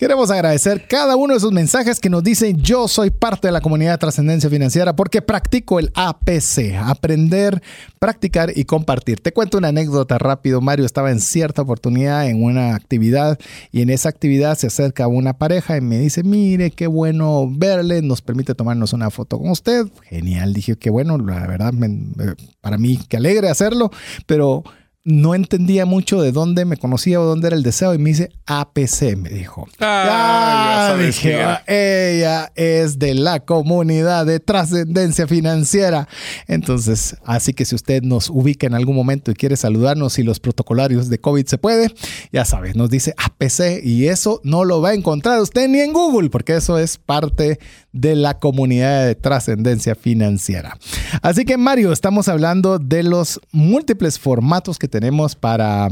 [0.00, 3.60] Queremos agradecer cada uno de esos mensajes que nos dicen yo soy parte de la
[3.60, 7.62] comunidad de trascendencia financiera porque practico el APC, aprender,
[7.98, 9.20] practicar y compartir.
[9.20, 10.62] Te cuento una anécdota rápido.
[10.62, 13.38] Mario estaba en cierta oportunidad en una actividad
[13.72, 18.00] y en esa actividad se acerca una pareja y me dice, mire, qué bueno verle,
[18.00, 19.86] nos permite tomarnos una foto con usted.
[20.04, 21.74] Genial, dije, qué bueno, la verdad,
[22.62, 23.90] para mí, qué alegre hacerlo,
[24.24, 24.64] pero
[25.04, 28.30] no entendía mucho de dónde me conocía o dónde era el deseo y me dice
[28.44, 29.66] APC, me dijo.
[29.80, 36.06] Ah, dije, ah, ella es de la comunidad de trascendencia financiera.
[36.46, 40.38] Entonces, así que si usted nos ubica en algún momento y quiere saludarnos y los
[40.38, 41.94] protocolarios de COVID se puede,
[42.30, 45.94] ya sabes, nos dice APC y eso no lo va a encontrar usted ni en
[45.94, 47.58] Google porque eso es parte
[47.92, 50.76] de la comunidad de trascendencia financiera.
[51.22, 55.88] Así que Mario, estamos hablando de los múltiples formatos que tenemos para,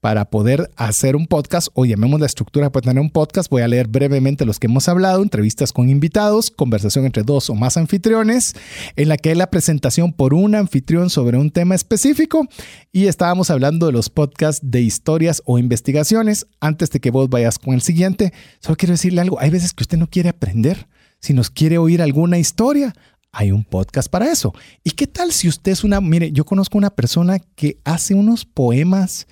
[0.00, 3.50] para poder hacer un podcast o llamemos la estructura para tener un podcast.
[3.50, 7.54] Voy a leer brevemente los que hemos hablado, entrevistas con invitados, conversación entre dos o
[7.54, 8.54] más anfitriones,
[8.96, 12.46] en la que hay la presentación por un anfitrión sobre un tema específico
[12.92, 16.46] y estábamos hablando de los podcasts de historias o investigaciones.
[16.60, 19.84] Antes de que vos vayas con el siguiente, solo quiero decirle algo, hay veces que
[19.84, 20.86] usted no quiere aprender
[21.20, 22.94] si nos quiere oír alguna historia,
[23.32, 24.52] hay un podcast para eso.
[24.82, 28.44] ¿Y qué tal si usted es una, mire, yo conozco una persona que hace unos
[28.44, 29.26] poemas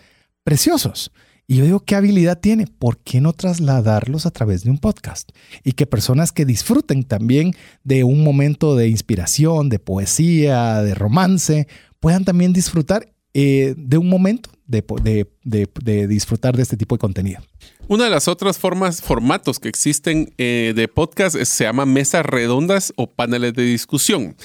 [0.48, 1.12] preciosos.
[1.46, 2.66] Y yo digo, ¿qué habilidad tiene?
[2.66, 5.30] ¿Por qué no trasladarlos a través de un podcast?
[5.62, 7.52] Y que personas que disfruten también
[7.84, 11.68] de un momento de inspiración, de poesía, de romance,
[12.00, 17.42] puedan también disfrutar eh, de un momento de, disfrutar de este tipo de contenido.
[17.90, 22.92] Una de las otras formas, formatos que existen eh, de podcast se llama mesas redondas
[22.96, 24.36] o paneles de discusión.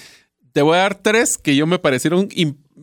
[0.53, 2.29] Te voy a dar tres que yo me parecieron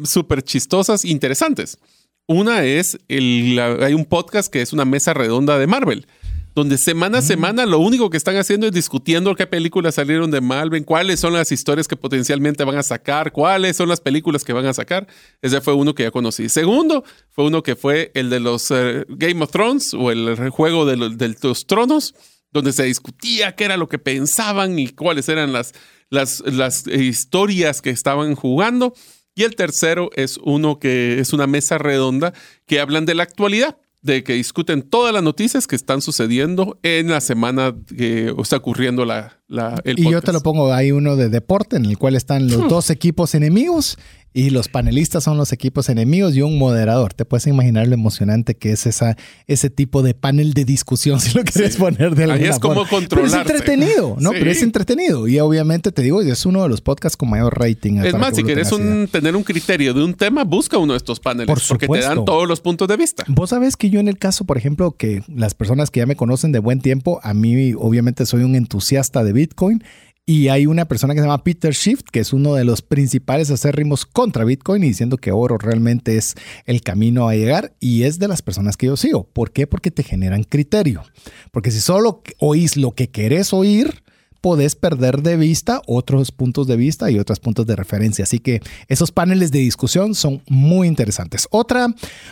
[0.04, 1.78] súper chistosas, interesantes.
[2.26, 6.06] Una es, hay un podcast que es una mesa redonda de Marvel
[6.54, 10.40] donde semana a semana lo único que están haciendo es discutiendo qué películas salieron de
[10.40, 14.52] Malvin, cuáles son las historias que potencialmente van a sacar, cuáles son las películas que
[14.52, 15.06] van a sacar.
[15.42, 16.48] Ese fue uno que ya conocí.
[16.48, 20.84] Segundo, fue uno que fue el de los eh, Game of Thrones o el juego
[20.86, 22.14] de, los tronos,
[22.52, 25.72] donde se discutía qué era lo que pensaban y cuáles eran las,
[26.08, 28.92] las, las historias que estaban jugando.
[29.36, 32.34] Y el tercero es uno que es una mesa redonda
[32.66, 37.08] que hablan de la actualidad de que discuten todas las noticias que están sucediendo en
[37.08, 41.16] la semana que está ocurriendo la, la el Y yo te lo pongo, hay uno
[41.16, 43.98] de deporte en el cual están los dos equipos enemigos
[44.32, 47.12] y los panelistas son los equipos enemigos y un moderador.
[47.14, 49.16] Te puedes imaginar lo emocionante que es esa,
[49.48, 52.84] ese tipo de panel de discusión, si lo quieres poner de alguna Ahí es como
[52.84, 53.08] forma.
[53.08, 54.30] Pero es entretenido, ¿no?
[54.30, 54.36] Sí.
[54.38, 55.26] Pero es entretenido.
[55.26, 57.98] Y obviamente te digo, es uno de los podcasts con mayor rating.
[58.04, 60.98] Es más, que si quieres un, tener un criterio de un tema, busca uno de
[60.98, 63.24] estos paneles Por porque te dan todos los puntos de vista.
[63.26, 66.16] Vos sabés que yo en el caso, por ejemplo, que las personas que ya me
[66.16, 69.82] conocen de buen tiempo, a mí obviamente soy un entusiasta de Bitcoin
[70.26, 73.50] y hay una persona que se llama Peter Schiff, que es uno de los principales
[73.50, 76.34] acérrimos contra Bitcoin y diciendo que oro realmente es
[76.66, 79.24] el camino a llegar y es de las personas que yo sigo.
[79.24, 79.66] ¿Por qué?
[79.66, 81.02] Porque te generan criterio.
[81.50, 84.02] Porque si solo oís lo que querés oír,
[84.40, 88.22] podés perder de vista otros puntos de vista y otros puntos de referencia.
[88.22, 91.46] Así que esos paneles de discusión son muy interesantes.
[91.50, 91.88] Otra,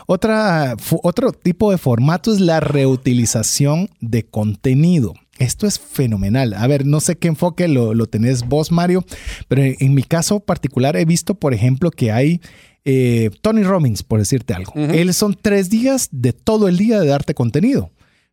[0.06, 5.14] otra, otro tipo de formato es la reutilización de contenido.
[5.38, 6.54] Esto es fenomenal.
[6.54, 9.04] A ver, no sé qué enfoque lo, lo tenés vos, Mario,
[9.48, 12.40] pero en, en mi caso particular he visto, por ejemplo, que hay
[12.84, 14.72] eh, Tony Robbins, por decirte algo.
[14.74, 17.90] Él son tres días de todo el día de darte contenido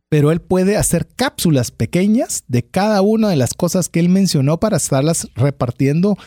[0.10, 4.60] pero él puede hacer cápsulas pequeñas de cada una de las cosas que él mencionó
[4.60, 6.18] para estarlas repartiendo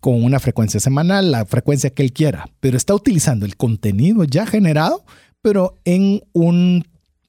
[0.00, 4.46] con una frecuencia semanal, la frecuencia que él quiera, pero está utilizando el contenido ya
[4.46, 5.04] generado,
[5.42, 6.84] pero en un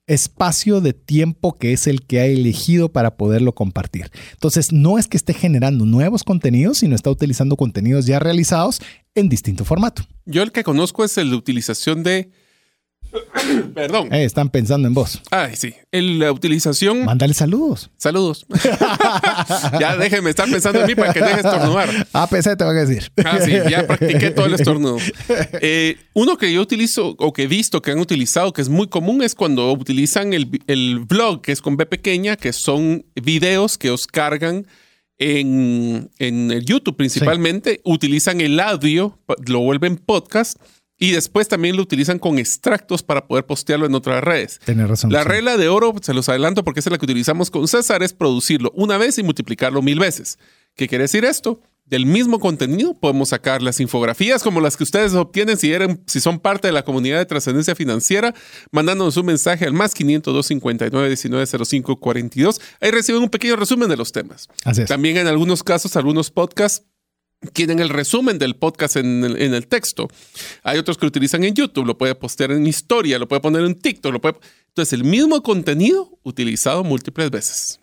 [0.10, 4.12] espacio de tiempo que es el que ha elegido para poderlo compartir.
[4.34, 8.82] Entonces, no es que esté generando nuevos contenidos, sino está utilizando contenidos ya realizados
[9.16, 10.04] en distinto formato.
[10.26, 12.32] Yo el que conozco es el de utilización de...
[13.74, 14.14] Perdón.
[14.14, 15.22] Eh, están pensando en vos.
[15.32, 15.74] Ay, sí.
[15.92, 17.06] El, la utilización...
[17.06, 17.90] Mándale saludos.
[17.98, 18.46] Saludos.
[19.80, 22.08] ya déjenme estar pensando en mí para que deje estornudar.
[22.14, 23.12] APC te van a decir.
[23.26, 24.98] Ah, sí, ya practiqué todo el estornudo.
[25.62, 28.88] Eh, uno que yo utilizo o que he visto que han utilizado, que es muy
[28.88, 33.78] común, es cuando utilizan el, el blog, que es con B pequeña, que son videos
[33.78, 34.66] que os cargan
[35.18, 37.82] en, en YouTube principalmente.
[37.84, 40.58] Utilizan el audio, lo vuelven podcast.
[41.00, 44.60] Y después también lo utilizan con extractos para poder postearlo en otras redes.
[44.66, 45.12] Tienes razón.
[45.12, 45.30] La sí.
[45.30, 48.72] regla de oro, se los adelanto porque es la que utilizamos con César, es producirlo
[48.76, 50.38] una vez y multiplicarlo mil veces.
[50.76, 51.62] ¿Qué quiere decir esto?
[51.86, 56.20] Del mismo contenido podemos sacar las infografías como las que ustedes obtienen si, eran, si
[56.20, 58.36] son parte de la comunidad de trascendencia financiera,
[58.72, 62.62] mandándonos un mensaje al más 502 59 19 05 42.
[62.80, 64.50] Ahí reciben un pequeño resumen de los temas.
[64.66, 64.88] Así es.
[64.88, 66.86] También en algunos casos, algunos podcasts
[67.54, 70.08] tienen el resumen del podcast en el, en el texto.
[70.64, 73.64] Hay otros que lo utilizan en YouTube, lo puede postear en historia, lo puede poner
[73.64, 74.36] en TikTok, lo puede...
[74.68, 77.80] Entonces, el mismo contenido utilizado múltiples veces.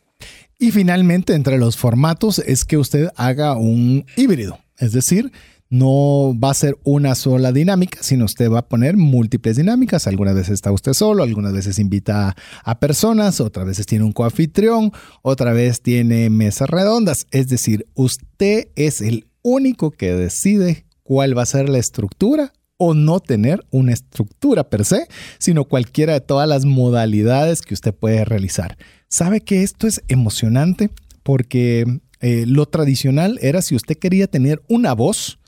[0.58, 4.58] Y finalmente, entre los formatos es que usted haga un híbrido.
[4.78, 5.32] Es decir,
[5.68, 10.06] no va a ser una sola dinámica, sino usted va a poner múltiples dinámicas.
[10.06, 14.92] Algunas veces está usted solo, algunas veces invita a personas, otras veces tiene un coanfitrión,
[15.22, 17.26] otra vez tiene mesas redondas.
[17.30, 22.94] Es decir, usted es el único que decide cuál va a ser la estructura o
[22.94, 25.06] no tener una estructura per se,
[25.38, 28.76] sino cualquiera de todas las modalidades que usted puede realizar.
[29.08, 30.90] ¿Sabe que esto es emocionante?
[31.22, 35.38] Porque eh, lo tradicional era si usted quería tener una voz,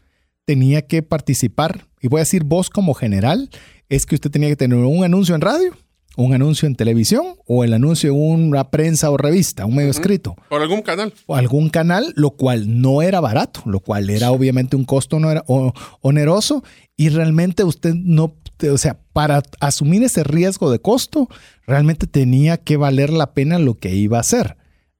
[0.44, 3.50] tenía que participar, y voy a decir voz como general,
[3.88, 5.76] es que usted tenía que tener un anuncio en radio,
[6.24, 10.34] un anuncio en televisión o el anuncio en una prensa o revista, un medio escrito
[10.48, 11.12] Por algún canal.
[11.26, 15.30] o algún canal, lo cual no era barato, lo cual era obviamente un costo no
[15.30, 16.64] era, o- oneroso
[16.96, 18.34] y realmente usted no,
[18.72, 21.28] o sea, para asumir ese riesgo de costo,
[21.66, 24.56] realmente tenía que valer la pena lo que iba a hacer.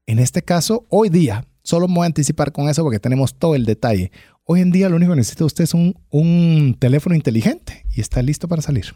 [0.07, 3.57] En este caso, hoy día, solo me voy a anticipar con eso porque tenemos todo
[3.57, 4.13] el detalle.
[4.45, 8.23] Hoy en día lo único que necesita usted es un, un teléfono inteligente y está
[8.23, 8.95] listo para salir.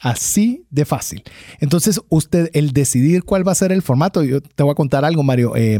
[0.00, 1.22] Así de fácil.
[1.60, 5.04] Entonces, usted, el decidir cuál va a ser el formato, yo te voy a contar
[5.04, 5.54] algo, Mario.
[5.56, 5.78] Eh,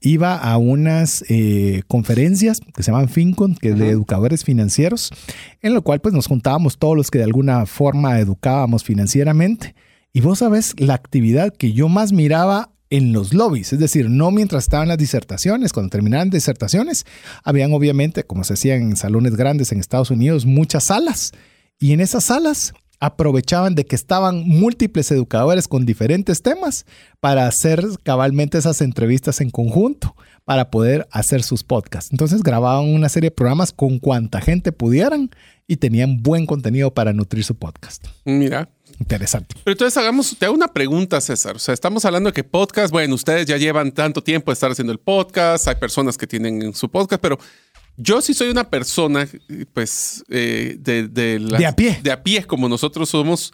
[0.00, 5.10] iba a unas eh, conferencias que se llaman FinCon, que es de educadores financieros,
[5.60, 9.74] en lo cual pues nos juntábamos todos los que de alguna forma educábamos financieramente.
[10.12, 14.30] Y vos sabes la actividad que yo más miraba en los lobbies, es decir, no
[14.30, 17.06] mientras estaban las disertaciones, cuando terminaban disertaciones,
[17.42, 21.32] habían obviamente, como se hacía en salones grandes en Estados Unidos, muchas salas.
[21.80, 26.86] Y en esas salas aprovechaban de que estaban múltiples educadores con diferentes temas
[27.20, 32.10] para hacer cabalmente esas entrevistas en conjunto, para poder hacer sus podcasts.
[32.12, 35.30] Entonces grababan una serie de programas con cuanta gente pudieran
[35.66, 38.06] y tenían buen contenido para nutrir su podcast.
[38.24, 38.68] Mira.
[39.00, 39.56] Interesante.
[39.64, 41.56] Pero entonces hagamos, te hago una pregunta, César.
[41.56, 44.70] O sea, estamos hablando de que podcast, bueno, ustedes ya llevan tanto tiempo de estar
[44.70, 47.38] haciendo el podcast, hay personas que tienen su podcast, pero
[47.96, 49.28] yo sí soy una persona,
[49.72, 52.00] pues, eh, de, de, las- De a pie.
[52.02, 53.52] De a pie, como nosotros somos.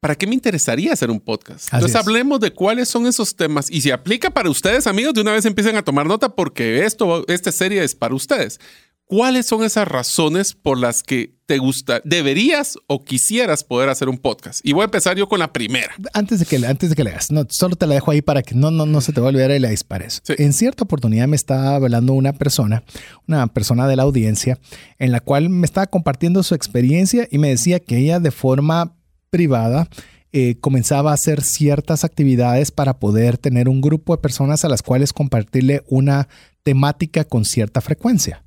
[0.00, 1.60] ¿para qué me interesaría hacer un podcast?
[1.68, 2.06] Así Entonces es.
[2.06, 5.46] hablemos de cuáles son esos temas y si aplica para ustedes, amigos, de una vez
[5.46, 8.60] empiecen a tomar nota porque esto, esta serie es para ustedes.
[9.06, 14.16] ¿Cuáles son esas razones por las que te gusta, deberías o quisieras poder hacer un
[14.16, 14.60] podcast?
[14.64, 15.92] Y voy a empezar yo con la primera.
[16.14, 18.42] Antes de que, antes de que le hagas, no, solo te la dejo ahí para
[18.42, 20.22] que no, no, no se te va a olvidar y la dispares.
[20.24, 20.34] Sí.
[20.38, 22.82] En cierta oportunidad me estaba hablando una persona,
[23.28, 24.58] una persona de la audiencia,
[24.98, 28.96] en la cual me estaba compartiendo su experiencia y me decía que ella de forma
[29.28, 29.88] privada
[30.32, 34.82] eh, comenzaba a hacer ciertas actividades para poder tener un grupo de personas a las
[34.82, 36.26] cuales compartirle una
[36.62, 38.42] temática con cierta frecuencia.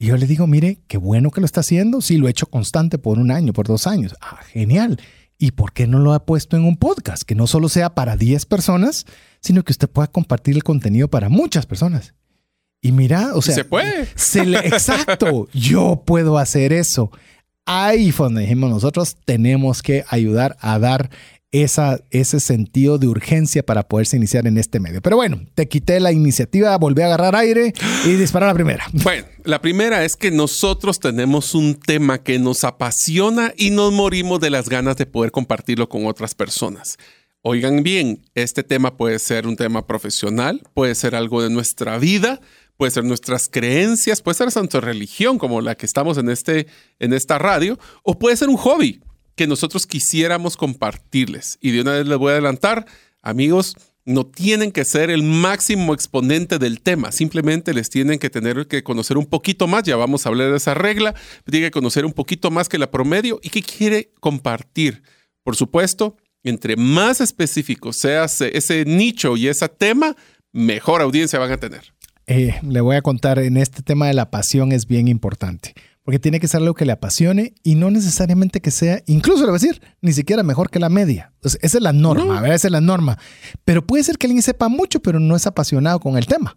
[0.00, 2.00] Y yo le digo, mire, qué bueno que lo está haciendo.
[2.00, 4.16] Sí, lo he hecho constante por un año, por dos años.
[4.20, 4.98] Ah, genial.
[5.38, 7.22] ¿Y por qué no lo ha puesto en un podcast?
[7.22, 9.04] Que no solo sea para 10 personas,
[9.40, 12.14] sino que usted pueda compartir el contenido para muchas personas.
[12.82, 14.08] Y mira, o sea, se puede.
[14.16, 17.10] se le- exacto, yo puedo hacer eso.
[17.66, 21.10] Ahí fue donde dijimos nosotros tenemos que ayudar a dar
[21.52, 25.02] esa, ese sentido de urgencia para poderse iniciar en este medio.
[25.02, 27.72] Pero bueno, te quité la iniciativa, volví a agarrar aire
[28.06, 28.86] y disparar la primera.
[29.02, 34.38] Bueno, la primera es que nosotros tenemos un tema que nos apasiona y nos morimos
[34.40, 36.96] de las ganas de poder compartirlo con otras personas.
[37.42, 42.40] Oigan bien, este tema puede ser un tema profesional, puede ser algo de nuestra vida,
[42.76, 46.66] puede ser nuestras creencias, puede ser tanto religión como la que estamos en, este,
[46.98, 49.00] en esta radio, o puede ser un hobby
[49.40, 51.56] que nosotros quisiéramos compartirles.
[51.62, 52.84] Y de una vez les voy a adelantar,
[53.22, 53.74] amigos,
[54.04, 58.82] no tienen que ser el máximo exponente del tema, simplemente les tienen que tener que
[58.82, 61.14] conocer un poquito más, ya vamos a hablar de esa regla,
[61.46, 65.02] tienen que conocer un poquito más que la promedio y que quiere compartir.
[65.42, 70.16] Por supuesto, entre más específico sea ese, nicho y ese tema,
[70.52, 71.94] mejor audiencia van a tener.
[72.26, 75.72] Eh, le voy a contar en este tema de la pasión es bien importante.
[76.02, 79.50] Porque tiene que ser algo que le apasione y no necesariamente que sea, incluso le
[79.50, 81.32] voy a decir, ni siquiera mejor que la media.
[81.42, 82.40] Sea, esa es la norma, No.
[82.40, 82.54] ¿verdad?
[82.54, 83.18] Esa es la norma.
[83.64, 86.56] Pero puede ser que alguien sepa mucho, pero no es apasionado con el tema.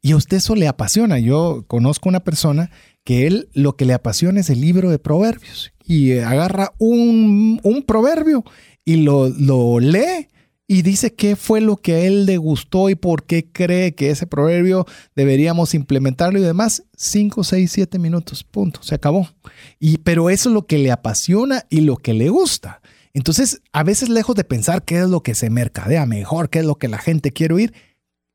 [0.00, 1.18] Y a usted eso le apasiona.
[1.18, 2.70] Yo conozco una persona
[3.04, 5.72] que él lo que le apasiona es el libro de proverbios.
[5.84, 8.44] Y agarra un, un proverbio
[8.84, 10.28] y lo, lo lee
[10.70, 14.10] y dice qué fue lo que a él le gustó y por qué cree que
[14.10, 16.84] ese proverbio deberíamos implementarlo y demás.
[16.94, 19.30] 5, 6, 7 minutos, punto, se acabó.
[19.80, 22.82] Y, pero eso es lo que le apasiona y lo que le gusta.
[23.14, 26.66] Entonces, a veces lejos de pensar qué es lo que se mercadea mejor, qué es
[26.66, 27.72] lo que la gente quiere oír,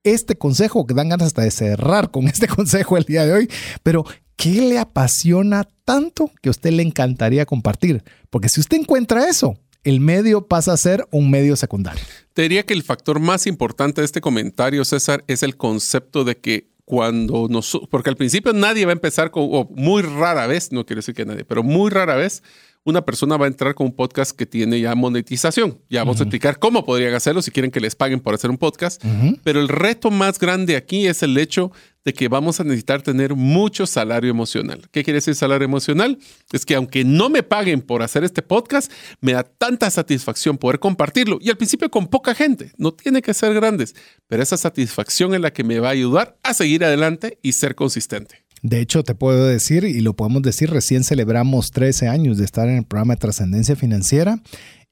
[0.04, 3.50] este consejo, que dan ganas hasta de cerrar con este consejo el día de hoy,
[3.84, 4.06] pero
[4.38, 8.04] ¿qué le apasiona tanto que a usted le encantaría compartir?
[8.32, 12.04] Porque si usted encuentra eso, el medio pasa a ser un medio secundario.
[12.34, 16.38] Te diría que el factor más importante de este comentario, César, es el concepto de
[16.38, 17.80] que cuando nos...
[17.90, 19.48] Porque al principio nadie va a empezar con...
[19.52, 22.44] O muy rara vez, no quiero decir que nadie, pero muy rara vez
[22.86, 25.80] una persona va a entrar con un podcast que tiene ya monetización.
[25.90, 28.58] Ya vamos a explicar cómo podrían hacerlo si quieren que les paguen por hacer un
[28.58, 29.02] podcast.
[29.44, 31.72] Pero el reto más grande aquí es el hecho
[32.06, 34.82] de que vamos a necesitar tener mucho salario emocional.
[34.92, 36.18] ¿Qué quiere decir salario emocional?
[36.52, 38.92] Es que aunque no me paguen por hacer este podcast,
[39.22, 41.38] me da tanta satisfacción poder compartirlo.
[41.42, 43.96] Y al principio con poca gente, no tiene que ser grandes,
[44.28, 47.76] pero esa satisfacción es la que me va a ayudar a seguir adelante y ser
[47.76, 48.44] consistente.
[48.62, 52.70] De hecho, te puedo decir, y lo podemos decir, recién celebramos 13 años de estar
[52.70, 54.42] en el programa de trascendencia financiera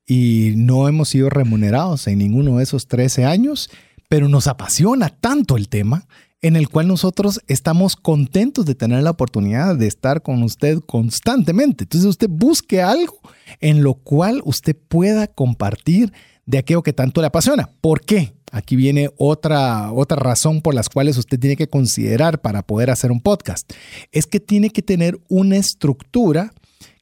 [0.05, 3.69] y no hemos sido remunerados en ninguno de esos 13 años,
[4.09, 6.05] pero nos apasiona tanto el tema
[6.41, 11.83] en el cual nosotros estamos contentos de tener la oportunidad de estar con usted constantemente.
[11.83, 13.19] Entonces usted busque algo
[13.59, 16.11] en lo cual usted pueda compartir
[16.45, 17.69] de aquello que tanto le apasiona.
[17.81, 18.33] ¿Por qué?
[18.51, 23.11] Aquí viene otra, otra razón por las cuales usted tiene que considerar para poder hacer
[23.11, 23.71] un podcast.
[24.11, 26.53] Es que tiene que tener una estructura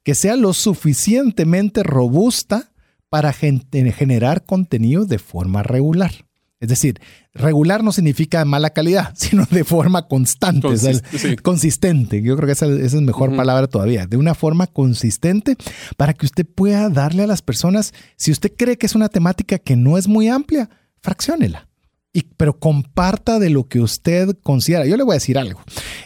[0.04, 2.72] que sea lo suficientemente robusta
[3.10, 6.12] para gen- generar contenido de forma regular.
[6.60, 7.00] Es decir,
[7.34, 11.36] regular no significa mala calidad, sino de forma constante, o sea, Consist- sí.
[11.38, 12.22] consistente.
[12.22, 15.56] Yo creo que esa, esa es mejor palabra todavía, de una forma consistente
[15.98, 19.58] para que usted pueda darle a las personas, si usted cree que es una temática
[19.58, 20.70] que no es muy amplia,
[21.02, 21.68] fracciónela.
[22.12, 24.86] Y, pero comparta de lo que usted considera.
[24.88, 25.62] Yo le voy a decir algo.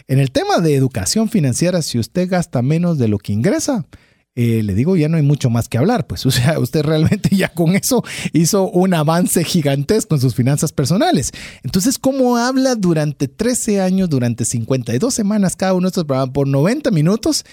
[0.06, 3.86] En el tema de educación financiera, si usted gasta menos de lo que ingresa,
[4.36, 6.06] eh, le digo, ya no hay mucho más que hablar.
[6.06, 10.72] Pues, o sea, usted realmente ya con eso hizo un avance gigantesco en sus finanzas
[10.72, 11.32] personales.
[11.62, 16.48] Entonces, ¿cómo habla durante 13 años, durante 52 semanas cada uno de estos programas por
[16.48, 17.44] 90 minutos?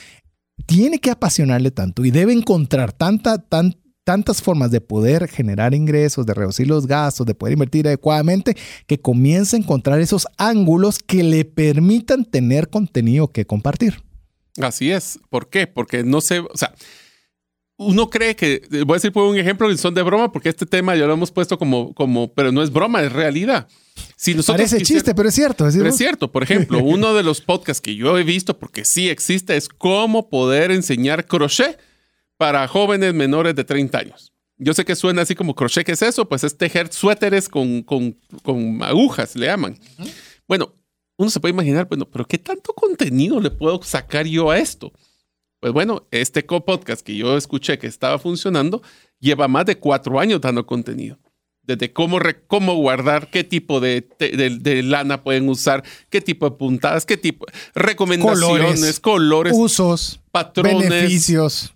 [0.65, 6.25] Tiene que apasionarle tanto y debe encontrar tanta, tan, tantas formas de poder generar ingresos,
[6.25, 8.55] de reducir los gastos, de poder invertir adecuadamente,
[8.86, 14.03] que comience a encontrar esos ángulos que le permitan tener contenido que compartir.
[14.58, 15.20] Así es.
[15.30, 15.68] ¿Por qué?
[15.68, 16.74] Porque no sé, o sea,
[17.78, 20.95] uno cree que, voy a decir por un ejemplo, son de broma, porque este tema
[20.95, 23.68] ya lo hemos puesto como, como pero no es broma, es realidad.
[24.16, 25.68] Si nosotros Parece chiste, pero es cierto.
[25.72, 26.32] pero es cierto.
[26.32, 30.30] Por ejemplo, uno de los podcasts que yo he visto, porque sí existe, es cómo
[30.30, 31.80] poder enseñar crochet
[32.38, 34.32] para jóvenes menores de 30 años.
[34.58, 36.30] Yo sé que suena así como crochet, ¿qué es eso?
[36.30, 39.80] Pues es tejer suéteres con, con, con agujas, le llaman.
[40.47, 40.76] Bueno,
[41.22, 44.91] uno se puede imaginar, bueno, pero ¿qué tanto contenido le puedo sacar yo a esto?
[45.59, 48.82] Pues bueno, este podcast que yo escuché que estaba funcionando
[49.19, 51.19] lleva más de cuatro años dando contenido.
[51.61, 52.17] Desde cómo,
[52.47, 57.45] cómo guardar, qué tipo de, de, lana pueden usar, qué tipo de puntadas, qué tipo,
[57.76, 60.89] recomendaciones, colores, usos, patrones.
[60.89, 61.72] Beneficios.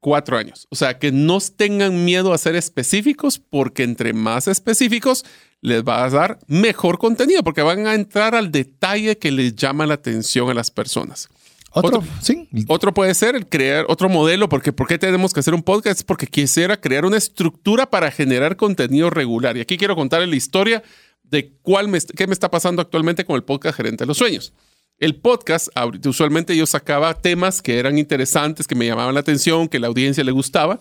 [0.00, 0.66] Cuatro años.
[0.70, 5.24] O sea, que no tengan miedo a ser específicos porque entre más específicos
[5.60, 9.86] les va a dar mejor contenido porque van a entrar al detalle que les llama
[9.86, 11.28] la atención a las personas.
[11.70, 12.48] Otro, sí.
[12.66, 16.02] Otro puede ser el crear otro modelo, porque ¿por qué tenemos que hacer un podcast?
[16.02, 19.56] Porque quisiera crear una estructura para generar contenido regular.
[19.56, 20.82] Y aquí quiero contar la historia
[21.24, 24.52] de cuál me, qué me está pasando actualmente con el podcast Gerente de los Sueños.
[24.98, 25.68] El podcast,
[26.04, 30.24] usualmente yo sacaba temas que eran interesantes, que me llamaban la atención, que la audiencia
[30.24, 30.80] le gustaba,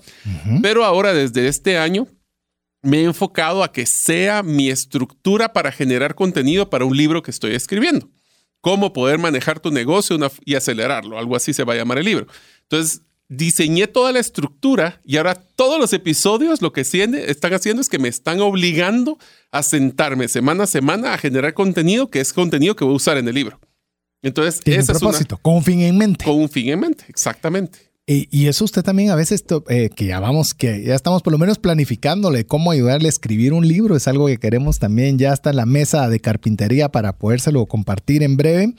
[0.61, 2.07] pero ahora desde este año
[2.81, 7.31] me he enfocado a que sea mi estructura para generar contenido para un libro que
[7.31, 8.09] estoy escribiendo
[8.61, 12.27] cómo poder manejar tu negocio y acelerarlo, algo así se va a llamar el libro.
[12.63, 17.89] Entonces, diseñé toda la estructura y ahora todos los episodios lo que están haciendo es
[17.89, 19.19] que me están obligando
[19.51, 23.17] a sentarme semana a semana a generar contenido que es contenido que voy a usar
[23.17, 23.59] en el libro.
[24.27, 26.25] Entonces, ese es propósito, con un fin en mente.
[26.25, 27.86] Con un fin en mente, exactamente.
[28.09, 31.37] Y, eso usted también a veces, eh, que ya vamos, que ya estamos por lo
[31.37, 35.49] menos planificándole cómo ayudarle a escribir un libro, es algo que queremos también, ya está
[35.49, 38.73] en la mesa de carpintería para podérselo compartir en breve.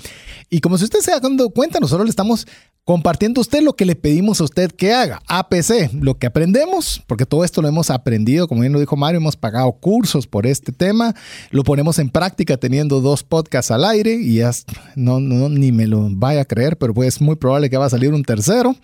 [0.48, 2.46] Y como si usted se ha dando cuenta, nosotros le estamos
[2.88, 5.20] compartiendo usted lo que le pedimos a usted que haga.
[5.28, 9.18] APC, lo que aprendemos, porque todo esto lo hemos aprendido, como bien lo dijo Mario,
[9.18, 11.14] hemos pagado cursos por este tema,
[11.50, 14.52] lo ponemos en práctica teniendo dos podcasts al aire y ya
[14.96, 17.90] no ni me lo vaya a creer, pero pues es muy probable que va a
[17.90, 18.74] salir un tercero.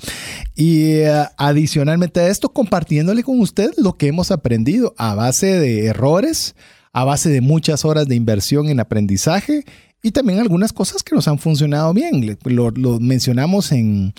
[0.55, 5.87] Y eh, adicionalmente a esto, compartiéndole con usted lo que hemos aprendido a base de
[5.87, 6.55] errores,
[6.93, 9.64] a base de muchas horas de inversión en aprendizaje
[10.05, 12.37] y también algunas cosas que nos han funcionado bien.
[12.45, 14.12] Lo, mencionamos en,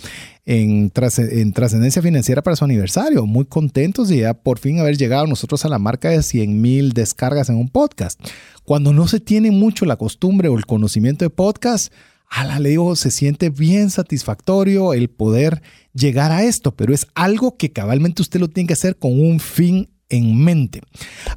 [0.44, 3.24] en, Trascendencia Financiera para su aniversario.
[3.24, 6.92] Muy contentos de ya por fin haber llegado nosotros a la marca de 100 mil
[6.92, 8.20] descargas en un podcast.
[8.64, 11.92] Cuando no se tiene mucho la costumbre o el conocimiento de podcast,
[12.28, 15.62] a la digo, se siente bien satisfactorio el poder
[15.94, 19.40] llegar a esto, pero es algo que cabalmente usted lo tiene que hacer con un
[19.40, 20.80] fin en mente.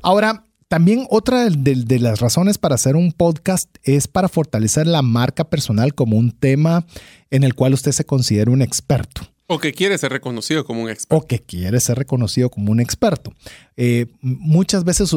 [0.02, 5.50] Ahora, también otra de, las razones para hacer un podcast es para fortalecer la marca
[5.50, 6.86] personal como un tema
[7.32, 9.22] en el cual usted se considera un experto.
[9.48, 11.16] O que quiere ser reconocido como un experto.
[11.16, 13.34] O que quiere ser reconocido como un experto.
[13.78, 15.16] Eh, muchas veces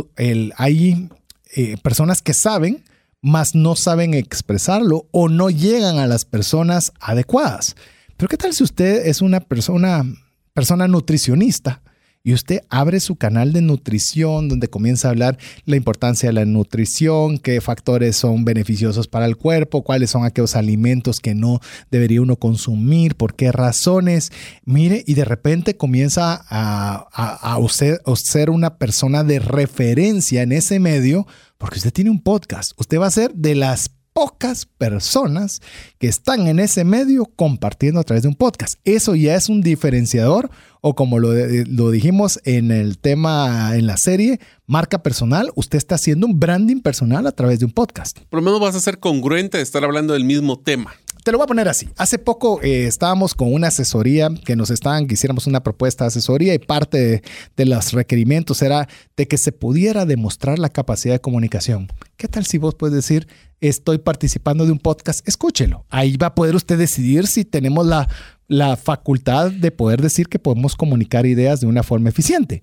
[0.56, 1.08] hay
[1.54, 2.82] eh, personas que saben,
[3.22, 7.76] mas no saben expresarlo o no llegan a las personas adecuadas.
[8.16, 10.04] Pero ¿qué tal si usted es una persona,
[10.52, 11.82] persona nutricionista?
[12.24, 16.44] Y usted abre su canal de nutrición donde comienza a hablar la importancia de la
[16.44, 21.60] nutrición, qué factores son beneficiosos para el cuerpo, cuáles son aquellos alimentos que no
[21.90, 24.30] debería uno consumir, por qué razones.
[24.64, 30.78] Mire, y de repente comienza a, a, a ser una persona de referencia en ese
[30.78, 31.26] medio
[31.58, 32.72] porque usted tiene un podcast.
[32.76, 35.60] Usted va a ser de las pocas personas
[35.98, 38.74] que están en ese medio compartiendo a través de un podcast.
[38.84, 40.50] Eso ya es un diferenciador
[40.80, 45.94] o como lo, lo, dijimos en el tema, en la serie, marca personal, usted está
[45.94, 48.18] haciendo un branding personal a través de un podcast.
[48.28, 50.92] Por lo menos vas a ser congruente de estar hablando del mismo tema.
[51.24, 51.88] Te lo voy a poner así.
[51.96, 56.08] Hace poco eh, estábamos con una asesoría que nos estaban, que hiciéramos una propuesta de
[56.08, 57.22] asesoría y parte de,
[57.56, 61.86] de, los requerimientos era de que se pudiera demostrar la capacidad de comunicación.
[62.16, 63.28] ¿Qué tal si vos puedes decir,
[63.60, 65.26] estoy participando de un podcast?
[65.28, 65.86] Escúchelo.
[65.90, 68.08] Ahí va a poder usted decidir si tenemos la,
[68.48, 72.62] la facultad de poder decir que podemos comunicar ideas de una forma eficiente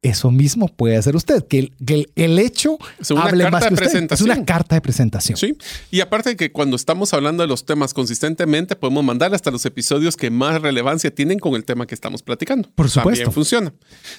[0.00, 1.72] eso mismo puede hacer usted, que
[2.14, 4.30] el, hecho es una hable carta más que de presentación.
[4.30, 5.36] Es una carta de presentación.
[5.36, 5.56] Sí,
[5.90, 9.66] y aparte de que cuando estamos hablando de los temas consistentemente, podemos mandar hasta los
[9.66, 12.68] episodios que más relevancia tienen con el tema que estamos platicando.
[12.76, 13.24] Por supuesto.
[13.24, 13.72] También funciona.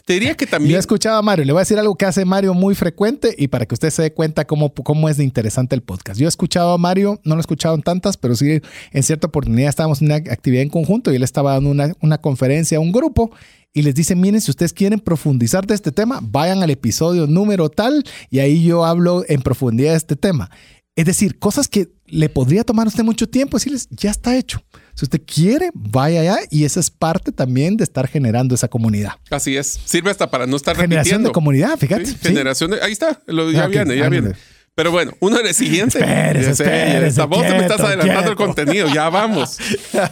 [0.04, 0.72] Te diría que también...
[0.72, 3.34] Yo he escuchado a Mario, le voy a decir algo que hace Mario muy frecuente
[3.38, 6.20] y para que usted se dé cuenta cómo, cómo es de interesante el podcast.
[6.20, 8.62] Yo he escuchado a Mario, no lo he escuchado en tantas, pero sí
[8.92, 12.18] en cierta oportunidad estábamos en una actividad en conjunto y él estaba dando una, una
[12.18, 13.32] conferencia a un grupo
[13.74, 17.70] y les dice, miren, si ustedes quieren profundizar de este tema, vayan al episodio número
[17.70, 20.50] tal y ahí yo hablo en profundidad de este tema.
[20.96, 24.62] Es decir, cosas que le podría tomar a usted mucho tiempo, decirles, ya está hecho.
[24.96, 29.12] Si usted quiere, vaya allá y esa es parte también de estar generando esa comunidad.
[29.30, 29.80] Así es.
[29.86, 31.30] Sirve hasta para no estar Generación repitiendo.
[31.30, 32.06] de comunidad, fíjate.
[32.06, 32.28] Sí, sí.
[32.30, 33.22] Generación de- Ahí está.
[33.28, 34.34] Lo, ya viene, ya viene.
[34.80, 36.02] Pero bueno, uno de los siguientes.
[36.02, 38.88] Espérese, espérese, Vos te me estás quieto, adelantando el contenido.
[38.88, 39.58] Ya vamos.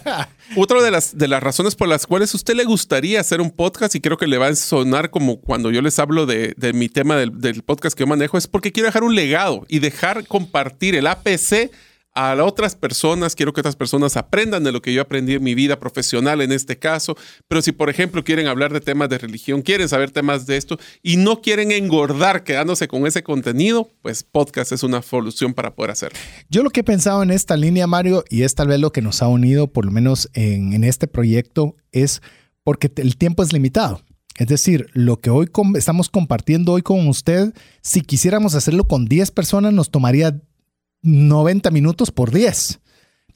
[0.58, 3.50] Otra de las, de las razones por las cuales a usted le gustaría hacer un
[3.50, 6.74] podcast, y creo que le va a sonar como cuando yo les hablo de, de
[6.74, 9.80] mi tema del, del podcast que yo manejo, es porque quiero dejar un legado y
[9.80, 11.72] dejar compartir el APC
[12.18, 13.36] a otras personas.
[13.36, 16.52] Quiero que otras personas aprendan de lo que yo aprendí en mi vida profesional en
[16.52, 17.16] este caso.
[17.48, 20.80] Pero si, por ejemplo, quieren hablar de temas de religión, quieren saber temas de esto
[21.04, 25.92] y no quieren engordar quedándose con ese contenido, pues podcast es una solución para poder
[25.92, 26.18] hacerlo.
[26.50, 29.04] Yo lo que he pensado en esta línea, Mario, y es tal vez lo que
[29.04, 32.24] nos ha unido, por lo menos en, en este proyecto, es
[32.64, 34.02] porque el tiempo es limitado.
[34.38, 39.32] Es decir, lo que hoy estamos compartiendo hoy con usted, si quisiéramos hacerlo con 10
[39.32, 40.40] personas, nos tomaría
[41.02, 42.80] 90 minutos por 10.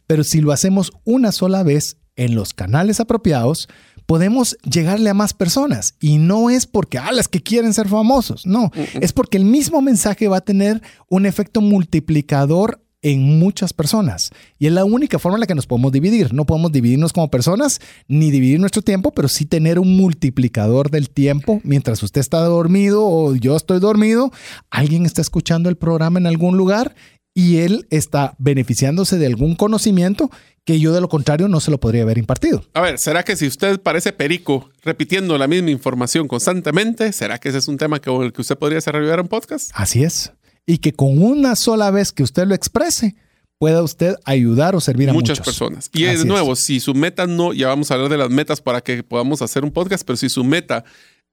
[0.07, 3.69] Pero si lo hacemos una sola vez en los canales apropiados,
[4.05, 5.95] podemos llegarle a más personas.
[5.99, 8.45] Y no es porque, ah, las que quieren ser famosos.
[8.45, 14.31] No, es porque el mismo mensaje va a tener un efecto multiplicador en muchas personas.
[14.59, 16.33] Y es la única forma en la que nos podemos dividir.
[16.33, 21.09] No podemos dividirnos como personas ni dividir nuestro tiempo, pero sí tener un multiplicador del
[21.09, 21.61] tiempo.
[21.63, 24.31] Mientras usted está dormido o yo estoy dormido,
[24.69, 26.95] alguien está escuchando el programa en algún lugar
[27.33, 30.29] y él está beneficiándose de algún conocimiento
[30.65, 32.63] que yo de lo contrario no se lo podría haber impartido.
[32.73, 37.49] A ver, ¿será que si usted parece perico repitiendo la misma información constantemente, ¿será que
[37.49, 39.71] ese es un tema con el que usted podría desarrollar un podcast?
[39.73, 40.33] Así es.
[40.67, 43.15] Y que con una sola vez que usted lo exprese,
[43.57, 45.45] pueda usted ayudar o servir a muchas muchos.
[45.45, 45.89] personas.
[45.93, 46.25] Y Así de es.
[46.25, 49.41] nuevo, si su meta no, ya vamos a hablar de las metas para que podamos
[49.41, 50.83] hacer un podcast, pero si su meta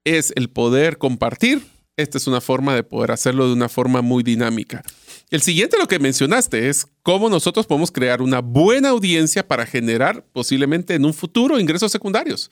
[0.05, 4.23] es el poder compartir, esta es una forma de poder hacerlo de una forma muy
[4.23, 4.83] dinámica.
[5.31, 10.25] El siguiente, lo que mencionaste, es cómo nosotros podemos crear una buena audiencia para generar
[10.33, 12.51] posiblemente en un futuro ingresos secundarios.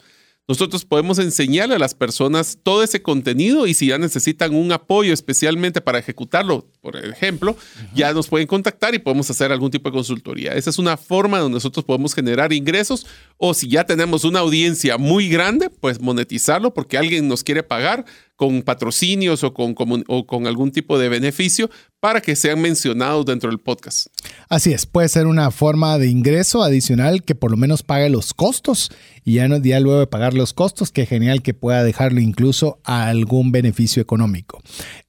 [0.49, 5.13] Nosotros podemos enseñarle a las personas todo ese contenido y si ya necesitan un apoyo
[5.13, 7.57] especialmente para ejecutarlo, por ejemplo,
[7.95, 10.53] ya nos pueden contactar y podemos hacer algún tipo de consultoría.
[10.53, 13.07] Esa es una forma donde nosotros podemos generar ingresos
[13.39, 18.05] o si ya tenemos una audiencia muy grande, pues monetizarlo porque alguien nos quiere pagar
[18.37, 21.71] con patrocinios o con, con algún tipo de beneficio
[22.01, 24.09] para que sean mencionados dentro del podcast.
[24.51, 28.35] Así es, puede ser una forma de ingreso adicional que por lo menos pague los
[28.35, 28.91] costos
[29.25, 32.79] y ya no ya luego de pagar los costos, que genial que pueda dejarlo incluso
[32.85, 34.61] a algún beneficio económico.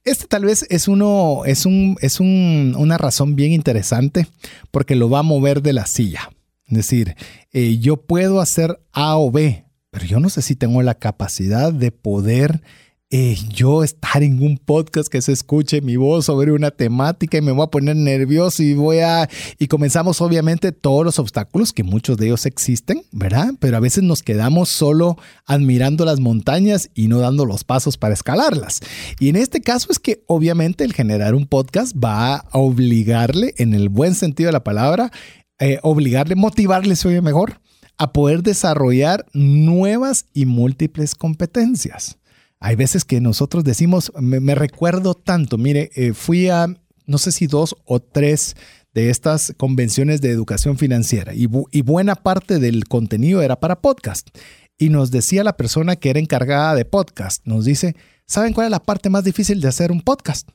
[0.04, 4.26] Este tal vez es uno, es un, es un- una razón bien interesante
[4.70, 6.30] porque lo va a mover de la silla.
[6.66, 7.14] Es decir,
[7.52, 11.72] eh, yo puedo hacer A o B, pero yo no sé si tengo la capacidad
[11.72, 12.62] de poder
[13.10, 17.40] eh, yo estar en un podcast que se escuche mi voz sobre una temática y
[17.40, 19.30] me voy a poner nervioso y voy a...
[19.58, 23.54] Y comenzamos obviamente todos los obstáculos, que muchos de ellos existen, ¿verdad?
[23.60, 28.12] Pero a veces nos quedamos solo admirando las montañas y no dando los pasos para
[28.12, 28.80] escalarlas.
[29.18, 33.72] Y en este caso es que obviamente el generar un podcast va a obligarle, en
[33.72, 35.10] el buen sentido de la palabra,
[35.58, 37.62] eh, obligarle, motivarle, se oye mejor,
[37.96, 42.17] a poder desarrollar nuevas y múltiples competencias.
[42.60, 46.66] Hay veces que nosotros decimos, me, recuerdo tanto, mire, eh, fui a,
[47.06, 48.56] no sé si dos o tres
[48.94, 53.80] de estas convenciones de educación financiera y, bu- y buena parte del contenido era para
[53.80, 54.28] podcast.
[54.76, 57.94] Y nos decía la persona que era encargada de podcast, nos dice,
[58.26, 60.48] ¿saben cuál es la parte más difícil de hacer un podcast?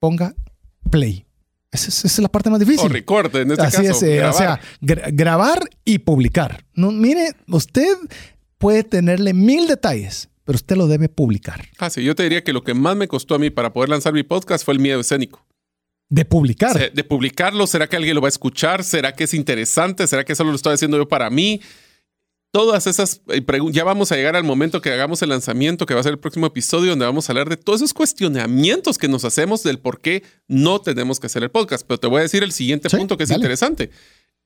[0.00, 0.34] Ponga
[0.90, 1.26] play.
[1.70, 2.86] Esa es, esa es la parte más difícil.
[2.86, 3.90] O record, en este Así caso.
[3.90, 6.64] es, eh, o sea, gra- grabar y publicar.
[6.74, 7.94] No, mire, usted
[8.58, 11.64] puede tenerle mil detalles, pero usted lo debe publicar.
[11.78, 13.88] Ah, sí, yo te diría que lo que más me costó a mí para poder
[13.88, 15.46] lanzar mi podcast fue el miedo escénico.
[16.10, 16.92] De publicar.
[16.92, 18.84] De publicarlo, ¿será que alguien lo va a escuchar?
[18.84, 20.06] ¿Será que es interesante?
[20.06, 21.62] ¿Será que solo lo estoy haciendo yo para mí?
[22.50, 25.94] Todas esas eh, preguntas, ya vamos a llegar al momento que hagamos el lanzamiento, que
[25.94, 29.08] va a ser el próximo episodio, donde vamos a hablar de todos esos cuestionamientos que
[29.08, 31.86] nos hacemos del por qué no tenemos que hacer el podcast.
[31.88, 33.38] Pero te voy a decir el siguiente Sí, punto que es dale.
[33.40, 33.90] interesante.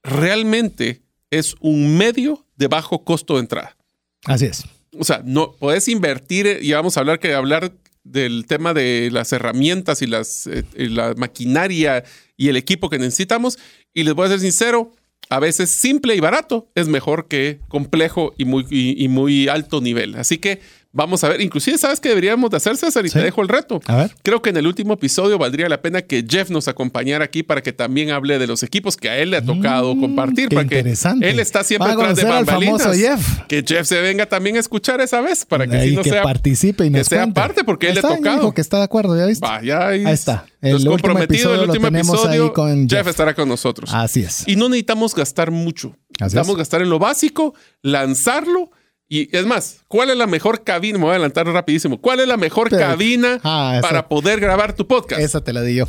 [0.04, 1.02] Realmente
[1.32, 3.76] es un medio de bajo costo de entrada.
[4.24, 4.62] Así es.
[4.98, 7.72] O sea, no puedes invertir, eh, y vamos a hablar que hablar
[8.04, 12.04] del tema de las herramientas y las, eh, la maquinaria
[12.36, 13.58] y el equipo que necesitamos.
[13.92, 14.92] Y les voy a ser sincero,
[15.28, 20.14] a veces simple y barato es mejor que complejo y muy, y muy alto nivel.
[20.14, 20.60] Así que
[20.92, 23.14] vamos a ver, inclusive sabes que deberíamos de hacer, César, y Sí.
[23.18, 23.80] te dejo el reto.
[23.86, 24.14] A ver.
[24.22, 27.62] Creo que en el último episodio valdría la pena que Jeff nos acompañara aquí para
[27.62, 30.46] que también hable de los equipos que a él le ha tocado compartir.
[30.46, 31.28] Mm, qué interesante.
[31.30, 32.96] él está siempre Va a detrás de al bambalinas.
[32.96, 33.40] Jeff.
[33.48, 36.22] Que Jeff se venga también a escuchar esa vez para que así no que sea
[36.22, 37.40] participe y que nos sea cuente.
[37.40, 38.36] parte, porque él le ha tocado.
[38.36, 39.46] dijo que está de acuerdo, ¿ya viste?
[39.46, 40.46] Va, ya Ahí está.
[40.62, 43.08] El último comprometido el último episodio, con Jeff Jeff.
[43.08, 43.90] estará con nosotros.
[43.92, 44.42] Así es.
[44.46, 45.94] Y no necesitamos gastar mucho.
[46.18, 48.70] Vamos a gastar en lo básico, lanzarlo.
[49.08, 50.98] Y es más, ¿cuál es la mejor cabina?
[50.98, 52.00] Me voy a adelantar rapidísimo.
[52.00, 55.20] ¿Cuál es la mejor cabina ah, para poder grabar tu podcast?
[55.20, 55.86] Esa te la di yo.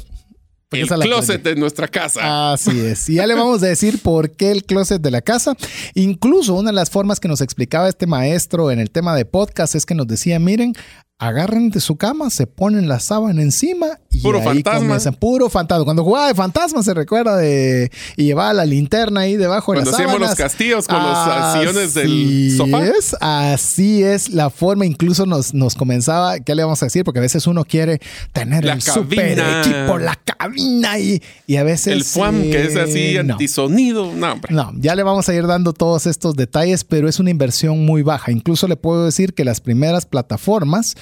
[0.72, 2.52] El closet de nuestra casa.
[2.52, 3.10] Así es.
[3.10, 5.56] Y ya le vamos a decir por qué el closet de la casa.
[5.96, 9.76] Incluso una de las formas que nos explicaba este maestro en el tema de podcast
[9.76, 10.74] es que nos decía, miren,
[11.20, 15.00] agarren de su cama, se ponen la sábana encima y puro ahí fantasma.
[15.20, 15.84] Puro fantasma.
[15.84, 19.86] Cuando jugaba de fantasma se recuerda de y llevaba la linterna ahí debajo de la
[19.86, 20.06] sábana.
[20.06, 22.86] Cuando hacíamos los castillos con los sillones del sofá.
[22.86, 24.86] Es, así es la forma.
[24.86, 27.04] Incluso nos, nos comenzaba, ¿qué le vamos a decir?
[27.04, 28.00] Porque a veces uno quiere
[28.32, 31.94] tener el super equipo, la cabina y, y a veces...
[31.94, 34.14] El FUAM que es así antisonido.
[34.14, 37.86] No, no, ya le vamos a ir dando todos estos detalles, pero es una inversión
[37.86, 38.32] muy baja.
[38.32, 40.96] Incluso le puedo decir que las primeras plataformas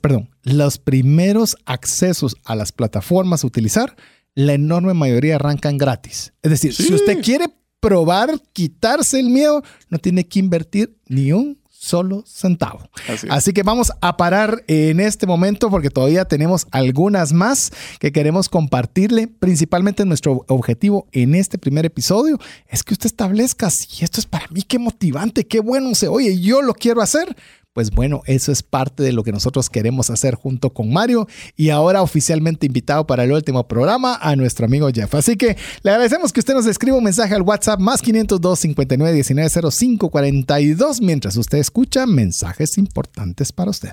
[0.00, 3.96] perdón, los primeros accesos a las plataformas a utilizar,
[4.34, 6.32] la enorme mayoría arrancan gratis.
[6.42, 7.46] Es decir, si usted quiere
[7.80, 12.88] probar quitarse el miedo, no tiene que invertir ni un solo centavo.
[13.28, 18.48] Así, que vamos a parar en este momento porque todavía tenemos algunas más que queremos
[18.48, 19.26] compartirle.
[19.26, 22.38] Principalmente nuestro objetivo en este primer episodio
[22.68, 26.38] es que usted establezca si esto es para mí, qué motivante, qué bueno se oye,
[26.38, 27.36] yo lo quiero hacer
[27.72, 31.70] pues bueno, eso es parte de lo que nosotros queremos hacer junto con Mario y
[31.70, 35.14] ahora oficialmente invitado para el último programa a nuestro amigo Jeff.
[35.14, 39.14] Así que le agradecemos que usted nos escriba un mensaje al WhatsApp más 502 59
[39.14, 43.92] 19 05 42 mientras usted escucha mensajes importantes para usted.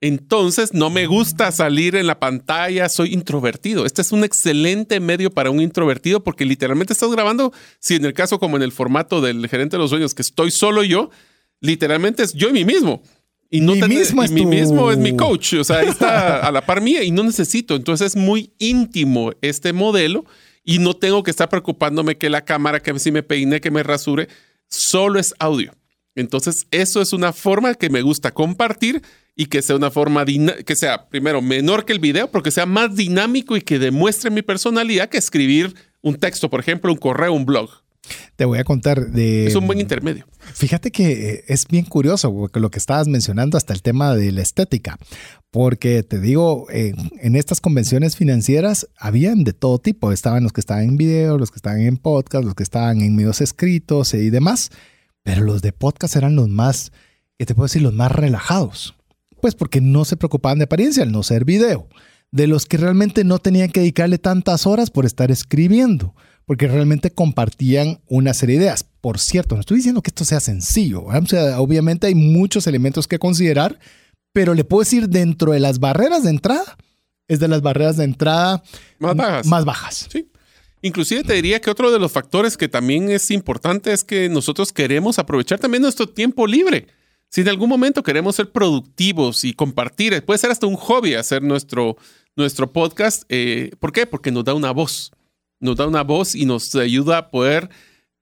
[0.00, 3.86] Entonces, no me gusta salir en la pantalla, soy introvertido.
[3.86, 8.12] Este es un excelente medio para un introvertido porque literalmente estás grabando, si en el
[8.12, 11.10] caso como en el formato del gerente de los sueños, que estoy solo yo,
[11.58, 13.02] literalmente es yo y mí mismo.
[13.50, 16.64] Y no mi mismo, es, mi mismo es mi coach, o sea, está a la
[16.64, 17.74] par mía y no necesito.
[17.74, 20.24] Entonces es muy íntimo este modelo
[20.64, 23.82] y no tengo que estar preocupándome que la cámara, que si me peine, que me
[23.82, 24.28] rasure,
[24.68, 25.72] solo es audio.
[26.14, 29.02] Entonces eso es una forma que me gusta compartir
[29.34, 32.66] y que sea una forma que sea primero menor que el video, pero que sea
[32.66, 37.32] más dinámico y que demuestre mi personalidad que escribir un texto, por ejemplo, un correo,
[37.32, 37.70] un blog.
[38.40, 39.48] Te voy a contar de...
[39.48, 40.26] Es un buen intermedio.
[40.54, 44.40] Fíjate que eh, es bien curioso lo que estabas mencionando hasta el tema de la
[44.40, 44.96] estética,
[45.50, 50.10] porque te digo, en estas convenciones financieras habían de todo tipo.
[50.10, 53.14] Estaban los que estaban en video, los que estaban en podcast, los que estaban en
[53.14, 54.70] medios escritos y demás,
[55.22, 56.92] pero los de podcast eran los más,
[57.36, 58.94] que te puedo decir, los más relajados.
[59.42, 61.88] Pues porque no se preocupaban de apariencia al no ser video.
[62.30, 66.14] De los que realmente no tenían que dedicarle tantas horas por estar escribiendo
[66.50, 68.84] porque realmente compartían una serie de ideas.
[69.00, 73.78] Por cierto, no estoy diciendo que esto sea sencillo, obviamente hay muchos elementos que considerar,
[74.32, 76.76] pero le puedo decir dentro de las barreras de entrada,
[77.28, 78.64] es de las barreras de entrada
[78.98, 79.46] más bajas.
[79.46, 80.08] Más bajas.
[80.10, 80.28] Sí.
[80.82, 84.72] Inclusive te diría que otro de los factores que también es importante es que nosotros
[84.72, 86.88] queremos aprovechar también nuestro tiempo libre.
[87.28, 91.44] Si en algún momento queremos ser productivos y compartir, puede ser hasta un hobby hacer
[91.44, 91.96] nuestro,
[92.34, 93.22] nuestro podcast.
[93.28, 94.04] Eh, ¿Por qué?
[94.04, 95.12] Porque nos da una voz.
[95.60, 97.70] Nos da una voz y nos ayuda a poder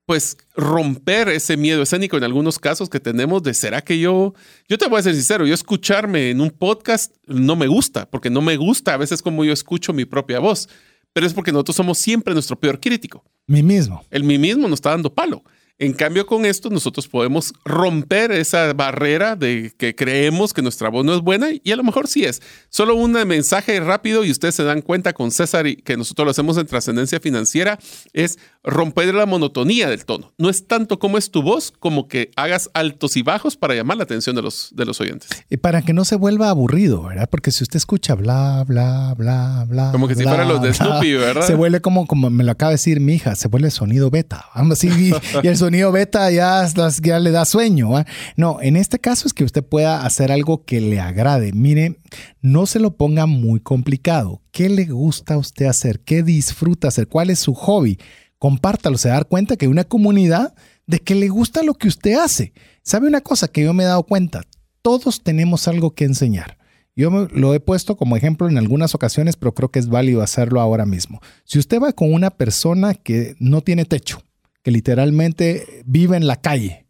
[0.09, 4.33] pues romper ese miedo escénico en algunos casos que tenemos de será que yo,
[4.67, 8.31] yo te voy a ser sincero, yo escucharme en un podcast no me gusta, porque
[8.31, 10.67] no me gusta a veces como yo escucho mi propia voz,
[11.13, 13.23] pero es porque nosotros somos siempre nuestro peor crítico.
[13.47, 14.03] Mi mismo.
[14.11, 15.43] El mí mismo nos está dando palo.
[15.81, 21.05] En cambio, con esto nosotros podemos romper esa barrera de que creemos que nuestra voz
[21.05, 22.43] no es buena y a lo mejor sí es.
[22.69, 26.31] Solo un mensaje rápido y ustedes se dan cuenta con César y que nosotros lo
[26.33, 27.79] hacemos en trascendencia financiera
[28.13, 30.33] es romper la monotonía del tono.
[30.37, 33.99] No es tanto como es tu voz, como que hagas altos y bajos para llamar
[33.99, 35.29] la atención de los, de los oyentes.
[35.49, 37.29] Y para que no se vuelva aburrido, ¿verdad?
[37.31, 39.93] Porque si usted escucha bla, bla, bla, bla.
[39.93, 41.47] Como que si fuera los de Snoopy, ¿verdad?
[41.47, 44.45] Se vuelve como, como me lo acaba de decir mi hija, se vuelve sonido beta.
[44.53, 45.13] Así, y,
[45.45, 46.67] y el sonido beta ya,
[47.03, 47.91] ya le da sueño.
[48.37, 51.53] No, en este caso es que usted pueda hacer algo que le agrade.
[51.53, 52.01] Mire,
[52.41, 54.43] no se lo ponga muy complicado.
[54.51, 56.01] ¿Qué le gusta a usted hacer?
[56.01, 57.09] ¿Qué disfruta hacer?
[57.09, 57.99] ¿Cuál es su hobby?
[58.39, 60.55] Compártalo, se dar cuenta que hay una comunidad
[60.87, 62.53] de que le gusta lo que usted hace.
[62.83, 64.43] ¿Sabe una cosa que yo me he dado cuenta?
[64.83, 66.59] Todos tenemos algo que enseñar.
[66.99, 70.61] Yo lo he puesto como ejemplo en algunas ocasiones, pero creo que es válido hacerlo
[70.61, 71.21] ahora mismo.
[71.45, 74.21] Si usted va con una persona que no tiene techo,
[74.69, 76.85] que literalmente vive en la calle,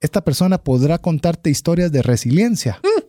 [0.00, 2.80] esta persona podrá contarte historias de resiliencia.
[2.82, 3.02] Mm.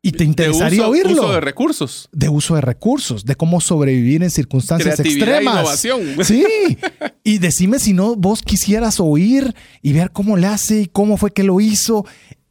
[0.00, 1.08] Y te interesaría de uso, oírlo.
[1.08, 2.08] De uso de recursos.
[2.12, 5.84] De uso de recursos, de cómo sobrevivir en circunstancias Creatividad extremas.
[5.84, 6.24] E innovación.
[6.24, 6.78] Sí.
[7.24, 11.32] Y decime si no vos quisieras oír y ver cómo le hace y cómo fue
[11.32, 12.06] que lo hizo.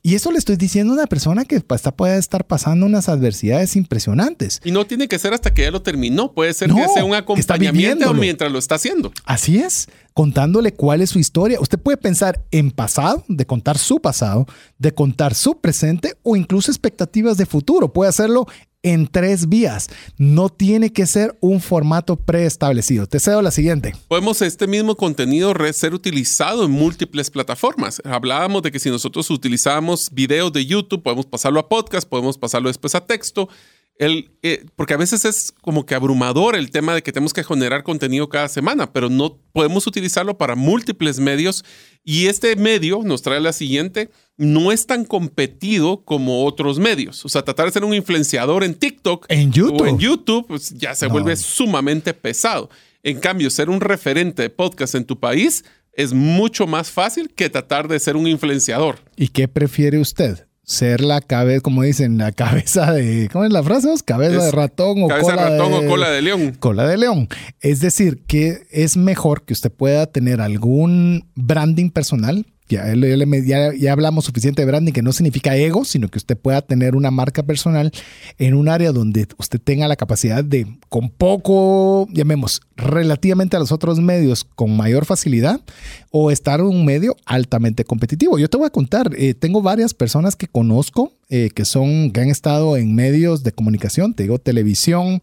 [0.05, 3.75] Y eso le estoy diciendo a una persona que está, puede estar pasando unas adversidades
[3.75, 4.61] impresionantes.
[4.63, 6.31] Y no tiene que ser hasta que ya lo terminó.
[6.31, 9.11] Puede ser No, que sea un acompañamiento mientras lo está haciendo.
[9.25, 11.59] Así es, contándole cuál es su historia.
[11.59, 14.45] Usted puede pensar en pasado, de contar su pasado,
[14.77, 17.91] de contar su presente o incluso expectativas de futuro.
[17.91, 18.45] Puede hacerlo
[18.85, 19.89] en tres vías.
[20.17, 23.07] No tiene que ser un formato preestablecido.
[23.07, 23.95] Te cedo la siguiente.
[24.07, 27.99] Podemos este mismo contenido ser utilizado en múltiples plataformas.
[28.05, 32.69] Hablábamos de que si nosotros utilizamos videos de YouTube, podemos pasarlo a podcast, podemos pasarlo
[32.69, 33.49] después a texto.
[33.97, 37.45] El, eh, porque a veces es como que abrumador el tema de que tenemos que
[37.45, 41.63] generar contenido cada semana, pero no podemos utilizarlo para múltiples medios.
[42.03, 47.23] Y este medio nos trae la siguiente, no es tan competido como otros medios.
[47.23, 49.81] O sea, tratar de ser un influenciador en TikTok En YouTube.
[49.81, 51.13] o en YouTube pues, ya se No.
[51.13, 52.69] vuelve sumamente pesado.
[53.01, 57.49] En cambio, ser un referente de podcast en tu país es mucho más fácil que
[57.49, 58.99] tratar de ser un influenciador.
[59.15, 60.45] ¿Y qué prefiere usted?
[60.67, 63.29] Ser la cabeza, como dicen, la cabeza de.
[63.31, 63.89] ¿Cómo es la frase?
[64.03, 66.55] ¿Cabeza Es de ratón o Cabeza cola ratón de, o cola de león.
[66.59, 67.29] cola de león.
[67.61, 72.47] Es decir, que es mejor que usted pueda tener algún branding personal.
[72.67, 76.61] Ya, ya ya hablamos suficiente de branding, que no significa ego, sino que usted pueda
[76.63, 77.91] tener una marca personal
[78.39, 83.71] en un área donde usted tenga la capacidad de, con poco, llamemos, relativamente a los
[83.71, 85.61] otros medios, con mayor facilidad,
[86.09, 88.39] o estar en un medio altamente competitivo.
[88.39, 92.21] Yo te voy a contar, eh, tengo varias personas que conozco eh, que son, que
[92.21, 95.21] han estado en medios de comunicación, te digo, televisión,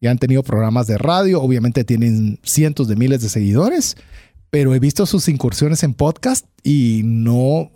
[0.00, 3.96] ya han tenido programas de radio, obviamente tienen cientos de miles de seguidores,
[4.54, 7.72] pero he visto sus incursiones en podcast y no,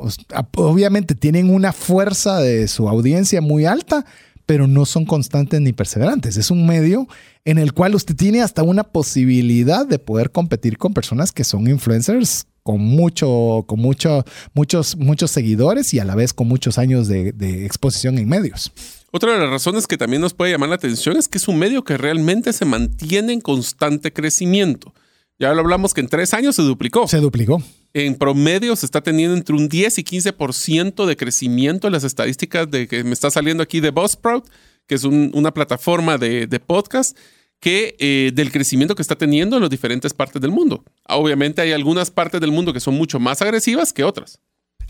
[0.55, 4.07] obviamente tienen una fuerza de su audiencia muy alta,
[4.47, 6.37] pero no son constantes ni perseverantes.
[6.37, 7.09] Es un medio
[7.45, 11.69] en el cual usted tiene hasta una posibilidad de poder competir con personas que son
[11.69, 14.25] influencers con mucho, con mucho,
[14.55, 18.71] muchos, muchos seguidores y a la vez con muchos años de exposición en medios.
[19.11, 21.59] Otra de las razones que también nos puede llamar la atención es que es un
[21.59, 24.95] medio que realmente se mantiene en constante crecimiento.
[25.39, 27.07] Ya lo hablamos que en tres años se duplicó.
[27.07, 27.63] Se duplicó.
[27.95, 32.71] En promedio se está teniendo entre un 10 y 15% de crecimiento en las estadísticas
[32.71, 34.47] de que me está saliendo aquí de Buzzsprout,
[34.87, 37.17] que es un- una plataforma de, de podcast,
[37.61, 40.85] que eh, del crecimiento que está teniendo en las diferentes partes del mundo.
[41.09, 44.39] Obviamente hay algunas partes del mundo que son mucho más agresivas que otras.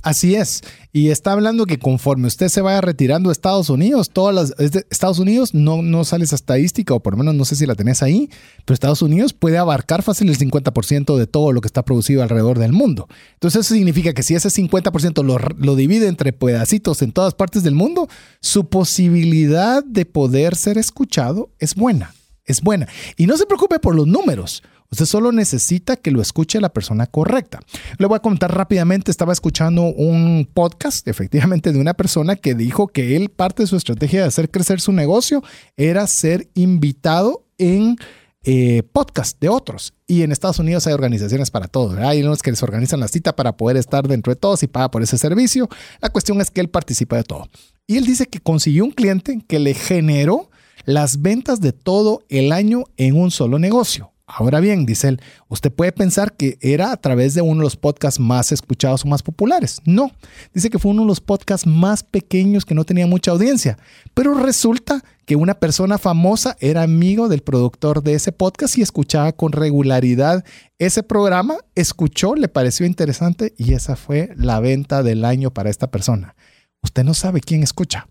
[0.03, 0.63] Así es.
[0.93, 5.19] Y está hablando que conforme usted se vaya retirando de Estados Unidos, todas las Estados
[5.19, 8.03] Unidos no, no sale esa estadística, o por lo menos no sé si la tenés
[8.03, 8.31] ahí,
[8.65, 12.59] pero Estados Unidos puede abarcar fácil el 50% de todo lo que está producido alrededor
[12.59, 13.09] del mundo.
[13.35, 17.63] Entonces eso significa que si ese 50% lo, lo divide entre pedacitos en todas partes
[17.63, 18.09] del mundo,
[18.41, 22.15] su posibilidad de poder ser escuchado es buena.
[22.45, 22.89] Es buena.
[23.19, 24.63] Y no se preocupe por los números.
[24.91, 27.61] Usted solo necesita que lo escuche la persona correcta.
[27.99, 32.89] Le voy a contar rápidamente, estaba escuchando un podcast, efectivamente, de una persona que dijo
[32.89, 35.43] que él, parte de su estrategia de hacer crecer su negocio
[35.77, 37.97] era ser invitado en
[38.45, 39.93] eh, podcast de otros.
[40.07, 41.99] y en Estados Unidos hay organizaciones para todo.
[42.07, 44.91] Hay unos que les organizan la cita para poder estar dentro de todos y paga
[44.91, 45.69] por ese servicio.
[46.01, 47.49] La cuestión es que él participa de todo.
[47.87, 50.51] Y él dice que consiguió un cliente que le generó
[50.87, 54.13] las ventas de todo el año en un solo negocio.
[54.31, 57.77] Ahora bien, dice él, usted puede pensar que era a través de uno de los
[57.77, 59.81] podcasts más escuchados o más populares.
[59.87, 60.13] No,
[60.53, 63.79] dice que fue uno de los podcasts más pequeños que no tenía mucha audiencia,
[64.13, 69.33] pero resulta que una persona famosa era amigo del productor de ese podcast y escuchaba
[69.33, 70.45] con regularidad
[70.79, 75.91] ese programa, escuchó, le pareció interesante y esa fue la venta del año para esta
[75.91, 76.37] persona.
[76.83, 78.09] Usted no sabe quién escucha.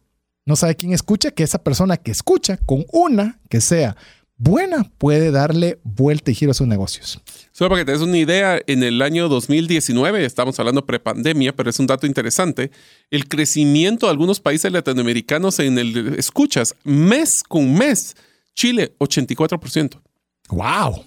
[0.47, 3.97] No sabe quién escucha, que esa persona que escucha con una que sea
[4.38, 7.20] buena puede darle vuelta y giro a sus negocios.
[7.52, 11.70] Solo para que te des una idea, en el año 2019, estamos hablando prepandemia, pero
[11.70, 12.72] es un dato interesante,
[13.10, 18.16] el crecimiento de algunos países latinoamericanos en el escuchas mes con mes,
[18.54, 20.00] Chile 84%.
[20.50, 21.04] ¡Wow!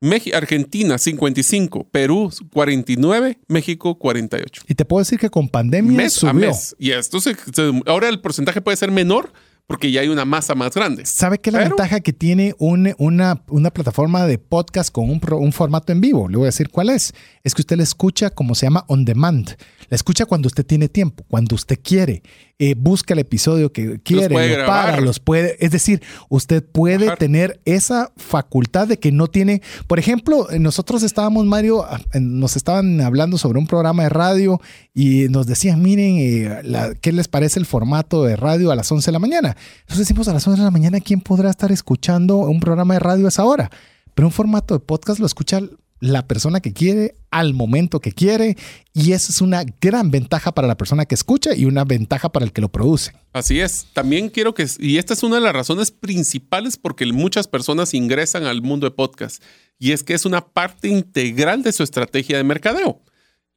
[0.00, 4.62] México, Argentina 55, Perú 49, México 48.
[4.68, 6.30] Y te puedo decir que con pandemia Mes subió.
[6.30, 6.76] a mes.
[6.78, 9.32] Y esto se- se- ahora el porcentaje puede ser menor
[9.68, 11.04] porque ya hay una masa más grande.
[11.04, 15.10] ¿Sabe qué es la Pero- ventaja que tiene un- una, una plataforma de podcast con
[15.10, 16.26] un, un formato en vivo?
[16.26, 17.12] Le voy a decir cuál es.
[17.44, 19.56] Es que usted la escucha como se llama on demand.
[19.90, 22.22] La escucha cuando usted tiene tiempo, cuando usted quiere.
[22.60, 25.56] Eh, busca el episodio que quiere, puede lo para, los puede.
[25.64, 27.18] Es decir, usted puede Bajar.
[27.18, 29.62] tener esa facultad de que no tiene.
[29.86, 31.86] Por ejemplo, nosotros estábamos, Mario,
[32.18, 34.60] nos estaban hablando sobre un programa de radio
[34.92, 38.90] y nos decían, miren, eh, la- ¿qué les parece el formato de radio a las
[38.90, 39.56] 11 de la mañana?
[39.80, 43.00] Entonces decimos, a las 11 de la mañana, ¿quién podrá estar escuchando un programa de
[43.00, 43.70] radio a esa hora?
[44.14, 45.60] Pero un formato de podcast lo escucha
[46.00, 48.56] la persona que quiere, al momento que quiere,
[48.94, 52.44] y eso es una gran ventaja para la persona que escucha y una ventaja para
[52.44, 53.12] el que lo produce.
[53.32, 53.86] Así es.
[53.92, 58.44] También quiero que, y esta es una de las razones principales porque muchas personas ingresan
[58.44, 59.42] al mundo de podcast,
[59.78, 63.00] y es que es una parte integral de su estrategia de mercadeo.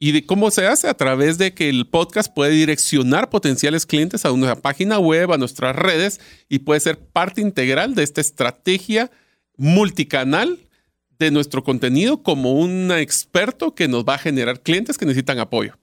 [0.03, 0.89] ¿Y de cómo se hace?
[0.89, 5.37] A través de que el podcast puede direccionar potenciales clientes a nuestra página web, a
[5.37, 9.11] nuestras redes, y puede ser parte integral de esta estrategia
[9.57, 10.57] multicanal
[11.19, 15.77] de nuestro contenido como un experto que nos va a generar clientes que necesitan apoyo.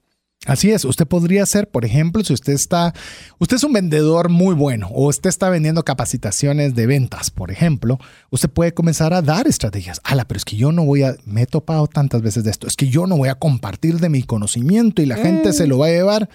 [0.45, 2.93] Así es, usted podría ser, por ejemplo, si usted está,
[3.39, 7.99] usted es un vendedor muy bueno o usted está vendiendo capacitaciones de ventas, por ejemplo,
[8.29, 9.99] usted puede comenzar a dar estrategias.
[10.05, 12.67] Ala, pero es que yo no voy a, me he topado tantas veces de esto,
[12.67, 15.77] es que yo no voy a compartir de mi conocimiento y la gente se lo
[15.77, 16.29] va a llevar.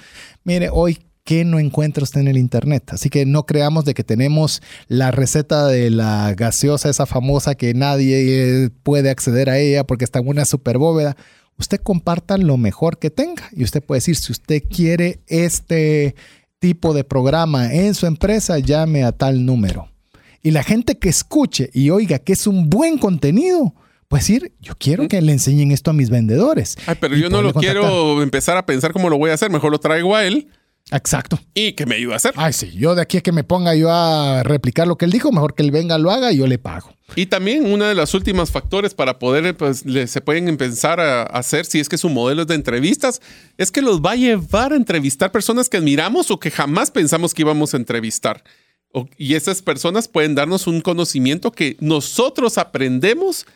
[0.45, 2.93] Mire, hoy ¿qué no encuentra usted en el internet?
[2.93, 7.73] Así que no creamos de que tenemos la receta de la gaseosa esa famosa que
[7.73, 11.17] nadie eh, puede acceder a ella porque está en una super bóveda
[11.59, 13.49] usted comparta lo mejor que tenga.
[13.53, 16.15] Y usted puede decir, si usted quiere este
[16.59, 19.89] tipo de programa en su empresa, llame a tal número.
[20.43, 23.75] Y la gente que escuche y oiga que es un buen contenido,
[24.09, 26.77] puede decir, yo quiero que le enseñen esto a mis vendedores.
[26.87, 29.51] Ay, pero yo no lo quiero empezar a pensar cómo lo voy a hacer.
[29.51, 30.49] Mejor lo traigo a él
[30.93, 31.41] Exacto.
[31.55, 32.33] y que me ayude a hacer.
[32.37, 35.11] Ay, sí, yo de aquí a que me ponga yo a replicar lo que él
[35.11, 36.95] dijo, mejor que él venga, lo haga y yo le pago.
[37.17, 41.23] Y también uno de los últimos factores para poder, pues, le- se pueden empezar a
[41.23, 43.21] hacer, si es que su modelo es de entrevistas,
[43.59, 47.35] es que los va a llevar a entrevistar personas que admiramos o que jamás pensamos
[47.35, 48.43] que íbamos a entrevistar.
[48.93, 53.47] O- y esas personas pueden darnos un conocimiento que nosotros aprendemos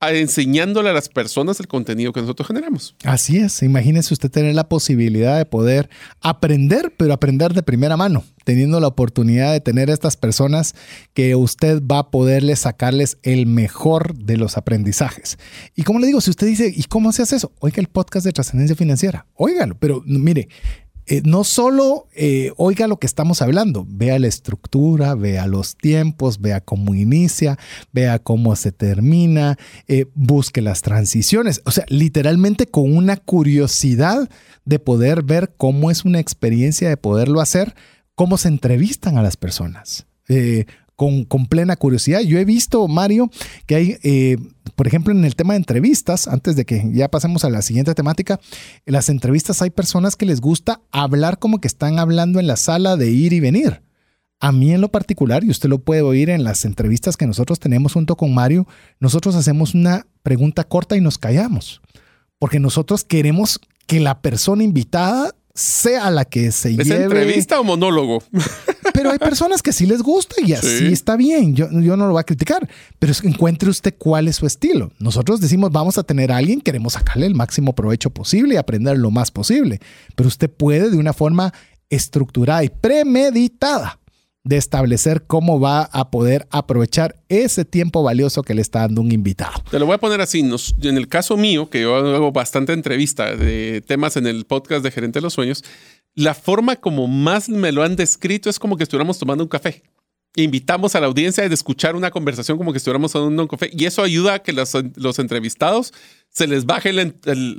[0.00, 2.94] enseñándole a las personas el contenido que nosotros generamos.
[3.04, 5.90] Así es, imagínese usted tener la posibilidad de poder
[6.20, 10.74] aprender, pero aprender de primera mano, teniendo la oportunidad de tener estas personas
[11.14, 15.38] que usted va a poderle sacarles el mejor de los aprendizajes.
[15.74, 17.52] Y como le digo, si usted dice, ¿y cómo se hace eso?
[17.58, 20.48] Oiga el podcast de trascendencia financiera, óigalo, pero mire,
[21.10, 26.38] eh, no solo eh, oiga lo que estamos hablando, vea la estructura, vea los tiempos,
[26.38, 27.58] vea cómo inicia,
[27.92, 29.56] vea cómo se termina,
[29.86, 34.28] eh, busque las transiciones, o sea, literalmente con una curiosidad
[34.66, 37.74] de poder ver cómo es una experiencia de poderlo hacer,
[38.14, 40.04] cómo se entrevistan a las personas.
[40.98, 42.22] Con, con, plena curiosidad.
[42.22, 43.30] Yo he visto, Mario,
[43.66, 44.36] que hay, eh,
[44.74, 47.94] por ejemplo, en el tema de entrevistas, antes de que ya pasemos a la siguiente
[47.94, 48.40] temática,
[48.84, 52.56] en las entrevistas hay personas que les gusta hablar como que están hablando en la
[52.56, 53.80] sala de ir y venir.
[54.40, 57.60] A mí en lo particular, y usted lo puede oír en las entrevistas que nosotros
[57.60, 58.66] tenemos junto con Mario,
[58.98, 61.80] nosotros hacemos una pregunta corta y nos callamos,
[62.40, 67.04] porque nosotros queremos que la persona invitada sea la que se ¿Es lleve.
[67.04, 68.22] entrevista o monólogo?
[68.94, 70.86] Pero hay personas que sí les gusta y así sí.
[70.86, 71.54] está bien.
[71.54, 74.46] Yo, yo, no lo voy a criticar, pero es que encuentre usted cuál es su
[74.46, 74.90] estilo.
[74.98, 78.98] Nosotros decimos vamos a tener a alguien, queremos sacarle el máximo provecho posible y aprender
[78.98, 79.80] lo más posible.
[80.16, 81.52] Pero usted puede de una forma
[81.90, 83.97] estructurada y premeditada
[84.48, 89.12] de establecer cómo va a poder aprovechar ese tiempo valioso que le está dando un
[89.12, 89.62] invitado.
[89.70, 90.40] Te lo voy a poner así.
[90.40, 94.90] en el caso mío, que yo hago bastante entrevista de temas en el podcast de
[94.90, 95.64] Gerente de los Sueños,
[96.14, 99.82] la forma como más me lo han descrito es como que estuviéramos tomando un café
[100.36, 103.86] invitamos a la audiencia a escuchar una conversación como que estuviéramos tomando un café y
[103.86, 104.74] eso ayuda a que los,
[105.18, 105.92] entrevistados
[106.28, 106.92] se les baje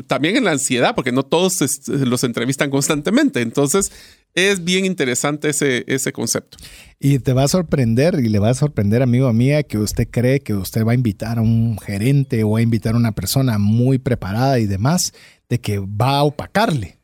[0.07, 3.41] también en la ansiedad porque no todos los entrevistan constantemente.
[3.41, 3.91] Entonces
[4.35, 6.57] es bien interesante ese, ese concepto.
[6.99, 10.39] Y te va a sorprender y le va a sorprender, amigo mía, que usted cree
[10.41, 13.97] que usted va a invitar a un gerente o a invitar a una persona muy
[13.97, 15.13] preparada y demás,
[15.49, 16.98] de que va a opacarle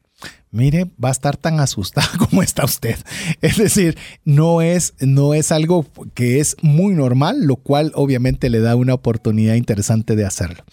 [0.55, 2.95] mire, va a estar tan asustada como está usted.
[3.41, 8.59] Es decir, no es, no es algo que es muy normal, lo cual obviamente le
[8.59, 10.63] da una oportunidad interesante de hacerlo.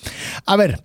[0.47, 0.85] A ver,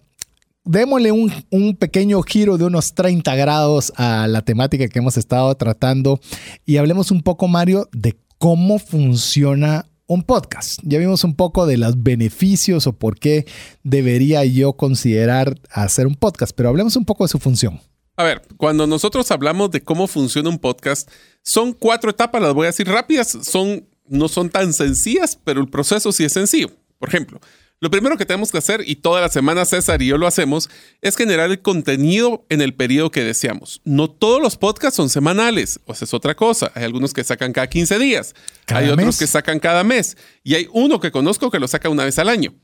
[0.65, 5.55] démosle un, un, pequeño giro de unos 30 grados a la temática que hemos estado
[5.55, 6.19] tratando
[6.65, 10.79] y hablemos un poco, Mario, de cómo funciona un podcast.
[10.83, 13.45] Ya vimos un poco de los beneficios o por qué
[13.83, 17.79] debería yo considerar hacer un podcast, pero hablemos un poco de su función.
[18.17, 21.07] A ver, cuando nosotros hablamos de cómo funciona un podcast,
[21.43, 25.69] son cuatro etapas, las voy a decir rápidas, son, no son tan sencillas, pero el
[25.69, 26.71] proceso sí es sencillo.
[26.97, 27.39] Por ejemplo,
[27.79, 30.67] lo primero que tenemos que hacer, y toda la semana César y yo lo hacemos,
[31.03, 33.81] es generar el contenido en el periodo que deseamos.
[33.85, 36.71] No todos los podcasts son semanales, o sea, es otra cosa.
[36.73, 38.33] Hay algunos que sacan cada 15 días,
[38.65, 42.03] hay otros que sacan cada mes, y hay uno que conozco que lo saca una
[42.03, 42.55] vez al año.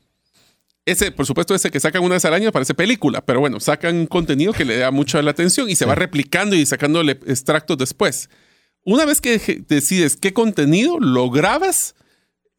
[0.86, 4.06] Ese, por supuesto, ese que sacan una vez al año parece película, pero bueno, sacan
[4.06, 8.28] contenido que le da mucho la atención y se va replicando y sacándole extractos después.
[8.84, 11.94] Una vez que decides qué contenido, lo grabas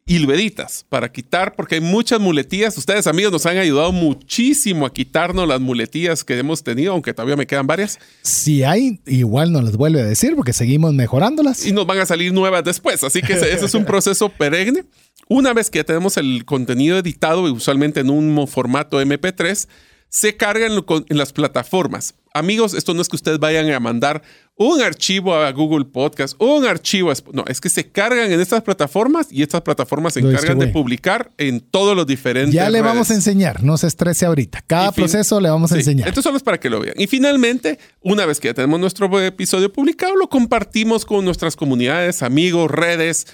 [0.08, 2.78] editas para quitar, porque hay muchas muletillas.
[2.78, 7.36] Ustedes, amigos, nos han ayudado muchísimo a quitarnos las muletillas que hemos tenido, aunque todavía
[7.36, 8.00] me quedan varias.
[8.22, 11.66] Si hay, igual nos las vuelve a decir, porque seguimos mejorándolas.
[11.66, 13.04] Y nos van a salir nuevas después.
[13.04, 14.86] Así que ese, ese es un proceso perenne.
[15.28, 19.68] Una vez que ya tenemos el contenido editado, usualmente en un formato MP3,
[20.10, 22.14] se carga en, las plataformas.
[22.36, 24.22] Amigos, esto no es que ustedes vayan a mandar
[24.58, 27.14] un archivo a Google Podcast, un archivo a...
[27.32, 31.32] No, es que se cargan en estas plataformas y estas plataformas se encargan de publicar
[31.38, 32.54] en todos los diferentes...
[32.54, 34.66] Ya le vamos a enseñar, no se estrese ahorita.
[34.68, 36.10] Cada proceso le vamos a enseñar.
[36.10, 36.96] Esto solo es para que lo vean.
[36.98, 42.22] Y finalmente, una vez que ya tenemos nuestro episodio publicado, lo compartimos con nuestras comunidades,
[42.22, 43.28] amigos, redes,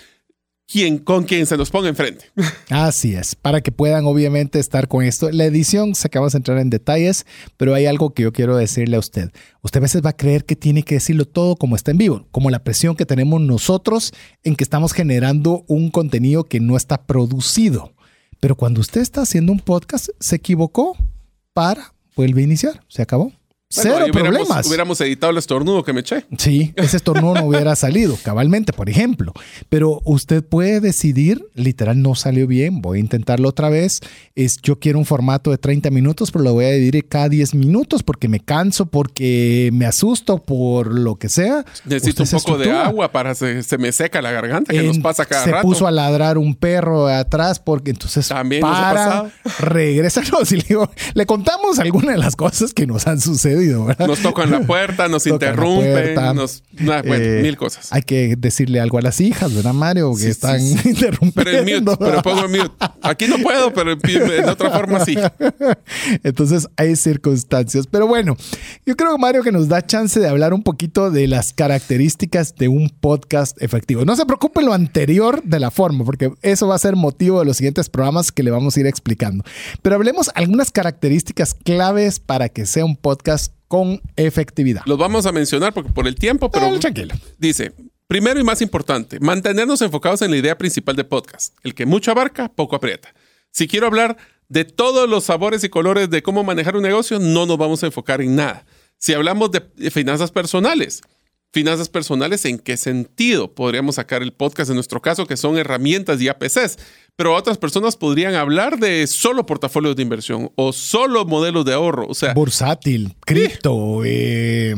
[1.04, 2.26] con quien se los ponga enfrente.
[2.70, 5.30] Así es, para que puedan obviamente estar con esto.
[5.32, 7.26] La edición, se acabamos de entrar en detalles,
[7.58, 9.32] pero hay algo que yo quiero decirle a usted.
[9.62, 12.26] Usted a veces va a creer que tiene que decirlo todo como está en vivo,
[12.32, 14.14] como la presión que tenemos nosotros
[14.44, 17.94] en que estamos generando un contenido que no está producido.
[18.40, 20.96] Pero cuando usted está haciendo un podcast, se equivocó,
[21.54, 23.34] para, vuelve a iniciar, se acabó.
[23.72, 24.68] Cero problemas.
[24.68, 26.26] Hubiéramos editado el estornudo que me eché.
[26.38, 29.34] Sí, ese estornudo no hubiera salido, cabalmente, por ejemplo.
[29.70, 34.02] Pero usted puede decidir, literal, no salió bien, voy a intentarlo otra vez.
[34.36, 37.56] Es, yo quiero un formato de 30 minutos, pero lo voy a dividir cada 10
[37.56, 41.64] minutos porque me canso, porque me asusto, por lo que sea.
[41.86, 45.26] Necesito un poco de agua para se, se me seca la garganta, que nos pasa
[45.26, 45.62] cada se rato.
[45.62, 50.22] Se puso a ladrar un perro atrás porque entonces También para, regresa.
[50.32, 54.20] No, si le, digo, le contamos algunas de las cosas que nos han sucedido nos
[54.20, 57.92] tocan la puerta, nos interrumpen, nos, eh, mil cosas.
[57.92, 60.14] Hay que decirle algo a las hijas, ¿verdad, Mario?
[60.16, 61.34] Que están interrumpiendo.
[61.34, 62.72] Pero en mute, pero pongo en mute.
[63.02, 65.18] Aquí no puedo, pero de otra forma sí.
[66.24, 67.88] Entonces hay circunstancias.
[67.88, 68.36] Pero bueno,
[68.86, 72.68] yo creo, Mario, que nos da chance de hablar un poquito de las características de
[72.68, 74.06] un podcast efectivo.
[74.06, 77.46] No se preocupe lo anterior de la forma, porque eso va a ser motivo de
[77.46, 79.44] los siguientes programas que le vamos a ir explicando.
[79.82, 84.84] Pero hablemos algunas características claves para que sea un podcast con efectividad.
[84.86, 87.16] Los vamos a mencionar porque por el tiempo, pero tranquilo.
[87.38, 87.74] Dice,
[88.08, 91.56] primero y más importante, mantenernos enfocados en la idea principal de podcast.
[91.64, 93.14] El que mucho abarca, poco aprieta.
[93.52, 94.18] Si quiero hablar
[94.50, 97.86] de todos los sabores y colores de cómo manejar un negocio, no nos vamos a
[97.86, 98.66] enfocar en nada.
[98.98, 101.02] Si hablamos de finanzas personales,
[101.52, 106.22] finanzas personales, ¿en qué sentido podríamos sacar el podcast en nuestro caso, que son herramientas
[106.22, 106.78] y APCs?
[107.18, 112.08] Pero otras personas podrían hablar de solo portafolios de inversión o solo modelos de ahorro.
[112.08, 114.02] O sea, bursátil, cripto.
[114.06, 114.74] Eh,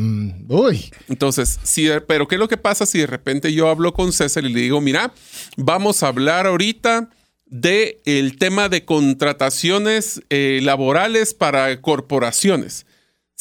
[0.49, 0.91] uy.
[1.07, 4.43] Entonces, sí, pero ¿qué es lo que pasa si de repente yo hablo con César
[4.43, 5.13] y le digo, mira,
[5.57, 7.09] vamos a hablar ahorita
[7.45, 12.87] del el tema de contrataciones eh, laborales para corporaciones?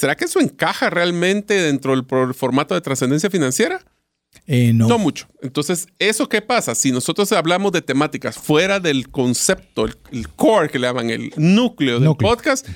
[0.02, 3.84] ¿Será que eso encaja realmente dentro del formato de trascendencia financiera?
[4.48, 4.88] Eh, no.
[4.88, 4.98] no.
[4.98, 5.28] mucho.
[5.42, 6.74] Entonces, ¿eso qué pasa?
[6.74, 12.00] Si nosotros hablamos de temáticas fuera del concepto, el, core que le llaman, el núcleo
[12.00, 12.66] del podcast,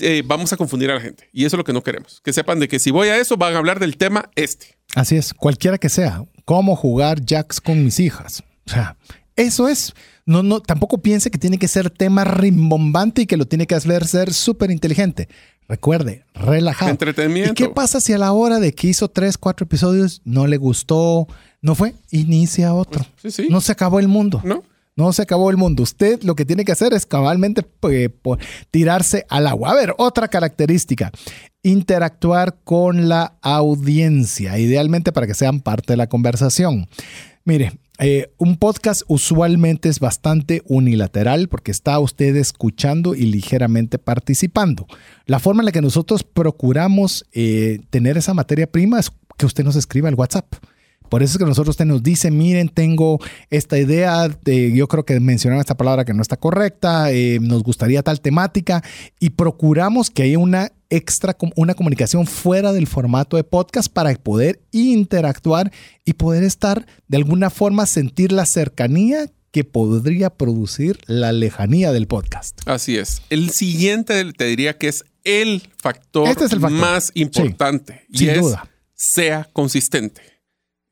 [0.00, 1.28] eh, vamos a confundir a la gente.
[1.30, 2.22] Y eso es lo que no queremos.
[2.22, 4.78] Que sepan de que si voy a eso, van a hablar del tema este.
[4.94, 8.42] Así es, cualquiera que sea cómo jugar jacks con mis hijas.
[8.64, 8.96] O sea,
[9.36, 9.92] eso es.
[10.24, 13.74] No, no, tampoco piense que tiene que ser tema rimbombante y que lo tiene que
[13.74, 15.28] hacer ser súper inteligente.
[15.68, 16.90] Recuerde, relajado.
[16.90, 17.52] Entretenimiento.
[17.52, 20.56] ¿Y qué pasa si a la hora de que hizo tres, cuatro episodios no le
[20.56, 21.26] gustó?
[21.60, 21.94] ¿No fue?
[22.10, 23.04] Inicia otro.
[23.20, 23.48] Sí, sí.
[23.50, 24.40] No se acabó el mundo.
[24.44, 24.62] ¿No?
[24.94, 25.82] No se acabó el mundo.
[25.82, 28.08] Usted lo que tiene que hacer es cabalmente eh,
[28.70, 29.72] tirarse al agua.
[29.72, 31.10] A ver, otra característica.
[31.62, 36.88] Interactuar con la audiencia, idealmente para que sean parte de la conversación.
[37.44, 44.86] Mire, eh, un podcast usualmente es bastante unilateral porque está usted escuchando y ligeramente participando.
[45.24, 49.64] La forma en la que nosotros procuramos eh, tener esa materia prima es que usted
[49.64, 50.46] nos escriba al WhatsApp.
[51.08, 53.18] Por eso es que nosotros usted nos dice, miren, tengo
[53.50, 57.62] esta idea, de, yo creo que mencionaron esta palabra que no está correcta, eh, nos
[57.62, 58.82] gustaría tal temática
[59.20, 64.60] y procuramos que haya una extra, una comunicación fuera del formato de podcast para poder
[64.72, 65.72] interactuar
[66.04, 72.06] y poder estar de alguna forma sentir la cercanía que podría producir la lejanía del
[72.06, 72.60] podcast.
[72.66, 73.22] Así es.
[73.30, 76.78] El siguiente te diría que es el factor, Este es el factor.
[76.78, 78.04] más importante.
[78.10, 78.68] y sin es duda.
[78.94, 80.20] sea consistente.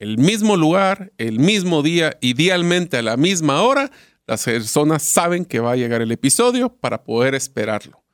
[0.05, 3.90] El mismo lugar, el mismo día, idealmente a la misma hora,
[4.26, 8.05] las personas saben que va a llegar el episodio para poder esperarlo.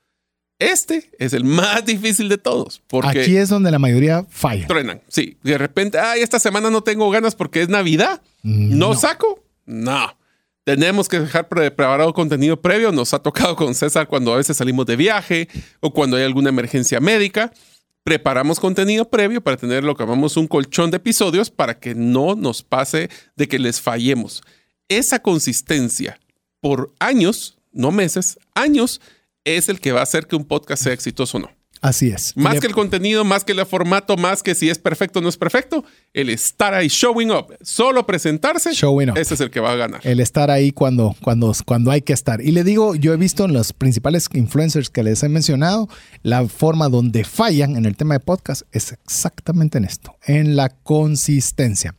[0.61, 4.69] Este es el más difícil de todos, porque Aquí es donde la mayoría falla.
[4.69, 5.03] truenan.
[5.09, 8.23] Sí, de repente, ay, esta semana no tengo ganas porque es Navidad.
[8.45, 8.95] ¿No, No.
[8.95, 9.43] saco?
[9.67, 10.17] No.
[10.63, 12.93] Tenemos que dejar pre- preparado contenido previo.
[12.93, 15.49] Nos ha tocado con César cuando a veces salimos de viaje
[15.81, 17.53] o cuando hay alguna emergencia médica.
[18.03, 22.35] Preparamos contenido previo para tener lo que llamamos un colchón de episodios para que no
[22.35, 24.43] nos pase de que les fallemos.
[24.89, 26.19] Esa consistencia
[26.61, 29.01] por años, no meses, años,
[29.45, 31.60] es el que va a hacer que un podcast sea exitoso o no.
[31.83, 32.37] Así es.
[32.37, 35.23] Más Le- que el contenido, más que el formato, más que si es perfecto o
[35.23, 35.83] no es perfecto,
[36.13, 39.17] el estar ahí showing up, solo presentarse, Showing up.
[39.17, 40.01] ese es el que va a ganar.
[40.05, 42.43] el estar ahí cuando, cuando, cuando hay que estar.
[42.43, 45.89] Y le digo, yo he visto en los principales influencers que les he mencionado,
[46.23, 50.69] la forma donde fallan en el tema de podcast es exactamente en esto, en la
[50.69, 51.95] consistencia.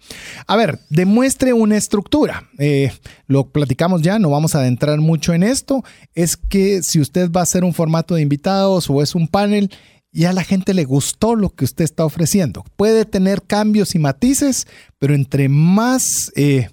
[0.48, 2.50] A ver, demuestre una estructura.
[2.60, 2.92] Eh,
[3.28, 5.84] lo platicamos ya, no vamos a adentrar mucho en esto.
[6.14, 9.71] Es que si usted va a hacer un formato de invitados o es un panel,
[10.12, 12.64] ya a la gente le gustó lo que usted está ofreciendo.
[12.76, 14.68] Puede tener cambios y matices,
[15.00, 16.32] pero entre más...
[16.36, 16.70] eh,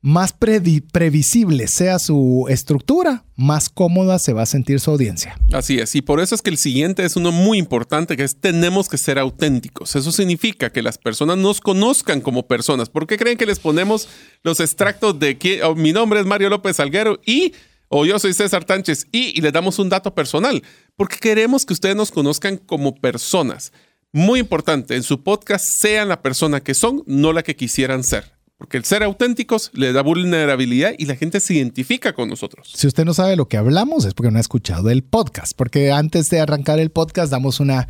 [0.00, 5.36] más previsible sea su estructura, más cómoda se va a sentir su audiencia.
[5.52, 8.36] Así es, y por eso es que el siguiente es uno muy importante, que es
[8.40, 9.96] tenemos que ser auténticos.
[9.96, 12.88] Eso significa que las personas nos conozcan como personas.
[12.88, 14.08] ¿Por qué creen que les ponemos
[14.44, 17.52] los extractos de que oh, mi nombre es Mario López Salguero y
[17.88, 20.62] o yo soy César Tánchez y, y les damos un dato personal?
[20.98, 23.72] Porque queremos que ustedes nos conozcan como personas.
[24.10, 28.32] Muy importante, en su podcast sean la persona que son, no la que quisieran ser.
[28.56, 32.72] Porque el ser auténticos les da vulnerabilidad y la gente se identifica con nosotros.
[32.74, 35.92] Si usted no sabe lo que hablamos es porque no ha escuchado el podcast, porque
[35.92, 37.86] antes de arrancar el podcast damos una,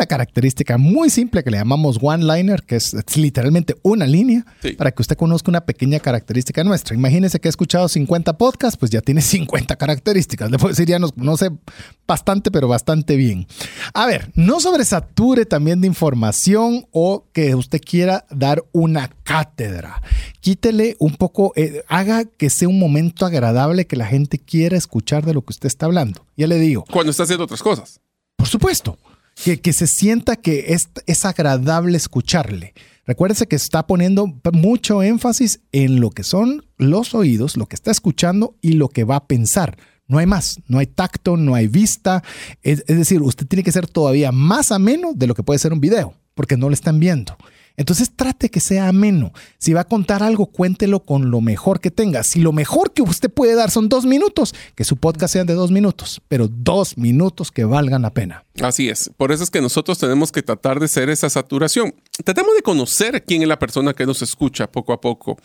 [0.00, 4.72] una característica muy simple que le llamamos one-liner, que es, es literalmente una línea, Sí.
[4.72, 6.94] para que usted conozca una pequeña característica nuestra.
[6.96, 10.50] Imagínese que ha escuchado 50 podcasts, pues ya tiene 50 características.
[10.50, 11.50] Le puedo decir, ya nos conoce
[12.08, 13.46] bastante, pero bastante bien.
[13.92, 20.00] A ver, no sobresature también de información o que usted quiera dar una cátedra.
[20.40, 25.26] Quítele un poco, eh, haga que sea un momento agradable que la gente quiera escuchar
[25.26, 26.24] de lo que usted está hablando.
[26.38, 28.00] Ya le digo, Cuando está haciendo otras cosas.
[28.36, 28.96] por supuesto,
[29.44, 32.74] que, que se sienta que es, es agradable escucharle.
[33.06, 37.90] Recuérdese que está poniendo mucho énfasis en lo que son los oídos, lo que está
[37.90, 39.76] escuchando y lo que va a pensar.
[40.06, 42.22] No hay más, no hay tacto, no hay vista.
[42.62, 45.72] Es, es decir, usted tiene que ser todavía más ameno de lo que puede ser
[45.72, 47.36] un video, porque no lo están viendo.
[47.80, 49.32] Entonces trate que sea ameno.
[49.56, 52.22] Si va a contar algo, cuéntelo con lo mejor que tenga.
[52.24, 55.54] Si lo mejor que usted puede dar son dos minutos, que su podcast sea de
[55.54, 58.44] dos minutos, pero dos minutos que valgan la pena.
[58.60, 59.10] Así es.
[59.16, 61.94] Por eso es que nosotros tenemos que tratar de ser esa saturación.
[62.22, 65.38] Tratemos de conocer quién es la persona que nos escucha poco a poco.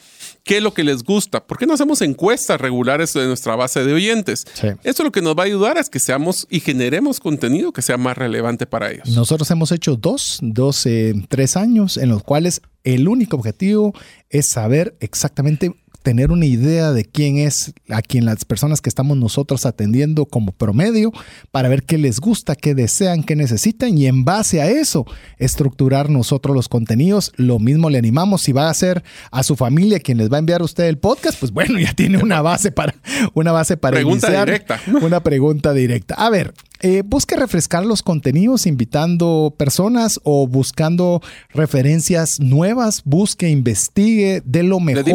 [0.44, 1.42] ¿Qué es lo que les gusta?
[1.42, 4.46] ¿Por qué no hacemos encuestas regulares de nuestra base de oyentes?
[4.56, 4.68] Sí.
[4.84, 7.96] Eso lo que nos va a ayudar es que seamos y generemos contenido que sea
[7.96, 9.08] más relevante para ellos.
[9.08, 13.94] Nosotros hemos hecho dos, dos, eh, tres años en los cuales el único objetivo
[14.30, 15.74] es saber exactamente
[16.06, 20.52] tener una idea de quién es a quien las personas que estamos nosotros atendiendo como
[20.52, 21.12] promedio,
[21.50, 25.08] para ver qué les gusta, qué desean, qué necesitan y en base a eso
[25.40, 27.32] estructurar nosotros los contenidos.
[27.38, 30.40] Lo mismo le animamos si va a ser a su familia quien les va a
[30.40, 32.94] enviar a usted el podcast, pues bueno, ya tiene una base para
[33.34, 34.80] una base para pregunta directa.
[35.02, 36.14] Una pregunta directa.
[36.20, 44.44] A ver, eh, busque refrescar los contenidos invitando personas o buscando referencias nuevas, busque, investigue
[44.46, 45.04] de lo mejor.
[45.04, 45.12] Le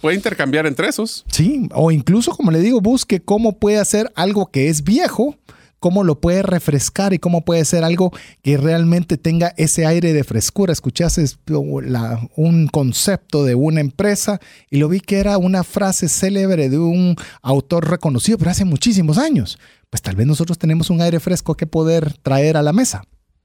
[0.00, 1.24] puede intercambiar entre esos.
[1.30, 5.36] Sí, o incluso, como le digo, busque cómo puede hacer algo que es viejo,
[5.78, 8.12] cómo lo puede refrescar y cómo puede ser algo
[8.42, 10.72] que realmente tenga ese aire de frescura.
[10.72, 11.24] Escuchaste
[12.36, 14.40] un concepto de una empresa
[14.70, 19.18] y lo vi que era una frase célebre de un autor reconocido, pero hace muchísimos
[19.18, 19.58] años
[19.90, 23.02] pues tal vez nosotros tenemos un aire fresco que poder traer a la mesa.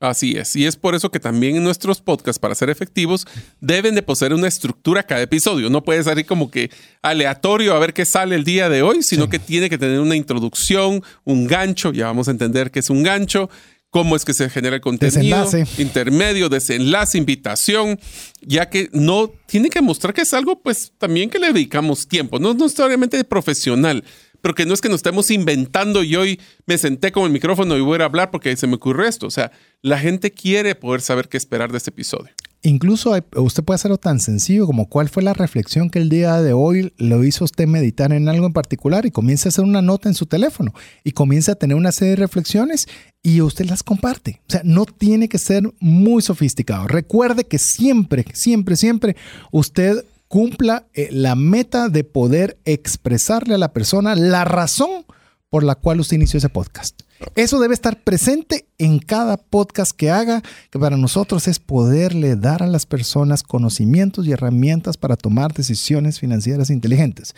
[0.09, 3.25] Así es, y es por eso que también en nuestros podcasts, para ser efectivos,
[3.59, 5.69] deben de poseer una estructura cada episodio.
[5.69, 6.69] No puede salir como que
[7.01, 10.15] aleatorio a ver qué sale el día de hoy, sino que tiene que tener una
[10.15, 13.49] introducción, un gancho, ya vamos a entender qué es un gancho,
[13.95, 15.81] cómo es que se genera el contenido, desenlace.
[15.81, 17.97] intermedio, desenlace, invitación,
[18.41, 22.37] ya que no tiene que mostrar que es algo, pues también que le dedicamos tiempo,
[22.37, 24.03] no, no necesariamente profesional,
[24.45, 27.75] pero que no es que nos estemos inventando y hoy me senté con el micrófono
[27.77, 29.25] y voy a hablar porque se me ocurrió esto.
[29.25, 29.51] O sea,
[29.81, 32.29] la gente quiere poder saber qué esperar de este episodio.
[32.61, 36.53] Incluso usted puede hacerlo tan sencillo como cuál fue la reflexión que el día de
[36.53, 40.09] hoy lo hizo usted meditar en algo en particular y comienza a hacer una nota
[40.09, 42.87] en su teléfono y comienza a tener una serie de reflexiones
[43.23, 44.41] y usted las comparte.
[44.47, 46.87] O sea, no tiene que ser muy sofisticado.
[46.87, 49.15] Recuerde que siempre, siempre, siempre
[49.49, 50.05] usted
[50.35, 55.05] cumpla eh, la meta de poder expresarle a la persona la razón
[55.49, 57.03] por la cual usted inició ese podcast.
[57.35, 62.63] Eso debe estar presente en cada podcast que haga, que para nosotros es poderle dar
[62.63, 67.33] a las personas conocimientos y herramientas para tomar decisiones financieras inteligentes.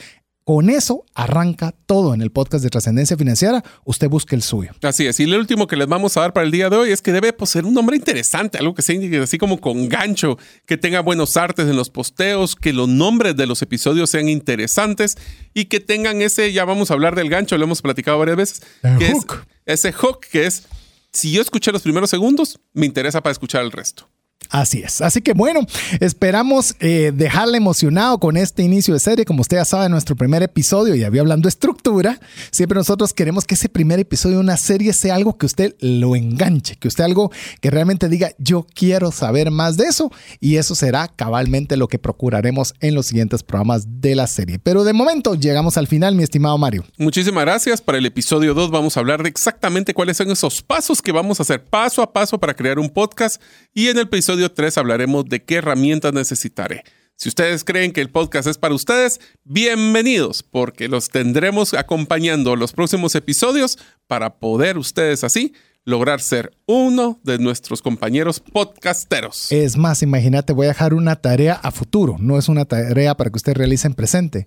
[0.47, 3.65] Con eso arranca todo en el podcast de trascendencia financiera.
[3.83, 4.71] Usted busque el suyo.
[4.81, 5.19] Así es.
[5.19, 7.11] Y el último que les vamos a dar para el día de hoy es que
[7.11, 11.35] debe poseer un nombre interesante, algo que sea así como con gancho, que tenga buenos
[11.35, 15.17] artes en los posteos, que los nombres de los episodios sean interesantes
[15.53, 18.61] y que tengan ese, ya vamos a hablar del gancho, lo hemos platicado varias veces.
[18.99, 19.45] que hook.
[19.65, 20.63] ese hook que es,
[21.11, 24.07] si yo escuché los primeros segundos, me interesa para escuchar el resto.
[24.49, 25.01] Así es.
[25.01, 25.61] Así que bueno,
[25.99, 29.25] esperamos eh, dejarle emocionado con este inicio de serie.
[29.25, 32.19] Como usted ya sabe, nuestro primer episodio, y había hablando de estructura,
[32.51, 36.15] siempre nosotros queremos que ese primer episodio de una serie sea algo que usted lo
[36.15, 40.11] enganche, que usted algo que realmente diga, yo quiero saber más de eso.
[40.39, 44.59] Y eso será cabalmente lo que procuraremos en los siguientes programas de la serie.
[44.59, 46.85] Pero de momento llegamos al final, mi estimado Mario.
[46.97, 47.81] Muchísimas gracias.
[47.81, 51.39] Para el episodio 2 vamos a hablar de exactamente cuáles son esos pasos que vamos
[51.39, 53.41] a hacer paso a paso para crear un podcast.
[53.73, 56.83] Y en el episodio episodio 3 hablaremos de qué herramientas necesitaré.
[57.15, 62.71] Si ustedes creen que el podcast es para ustedes, bienvenidos, porque los tendremos acompañando los
[62.71, 65.53] próximos episodios para poder ustedes así
[65.85, 69.51] lograr ser uno de nuestros compañeros podcasteros.
[69.51, 73.31] Es más, imagínate, voy a dejar una tarea a futuro, no es una tarea para
[73.31, 74.45] que usted realice en presente.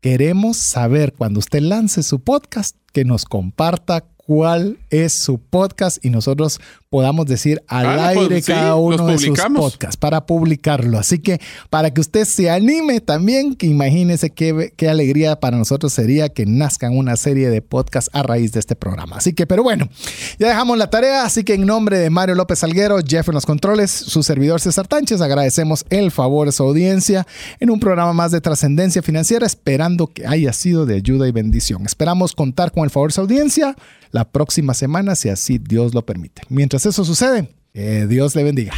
[0.00, 6.08] Queremos saber cuando usted lance su podcast que nos comparta cuál es su podcast y
[6.08, 10.98] nosotros podamos decir al ah, pues, aire cada uno de sus podcasts para publicarlo.
[10.98, 11.38] Así que
[11.68, 16.46] para que usted se anime también, que imagínese qué, qué alegría para nosotros sería que
[16.46, 19.16] nazcan una serie de podcasts a raíz de este programa.
[19.16, 19.90] Así que, pero bueno,
[20.38, 21.24] ya dejamos la tarea.
[21.24, 24.88] Así que en nombre de Mario López Alguero, Jeff en los controles, su servidor César
[24.88, 27.26] Tánchez, agradecemos el favor de su audiencia
[27.60, 31.84] en un programa más de trascendencia financiera, esperando que haya sido de ayuda y bendición.
[31.84, 33.76] Esperamos contar con el favor de su audiencia
[34.12, 36.42] la próxima semana, si así Dios lo permite.
[36.48, 38.74] Mientras eso sucede, que Dios le bendiga.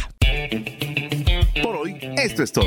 [1.61, 2.65] Por hoy, esto es todo.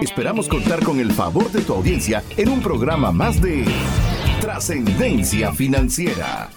[0.00, 3.64] Esperamos contar con el favor de tu audiencia en un programa más de
[4.40, 6.50] Trascendencia Financiera.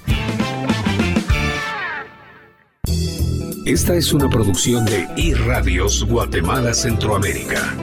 [3.65, 7.73] Esta es una producción de iRadios Guatemala Centroamérica.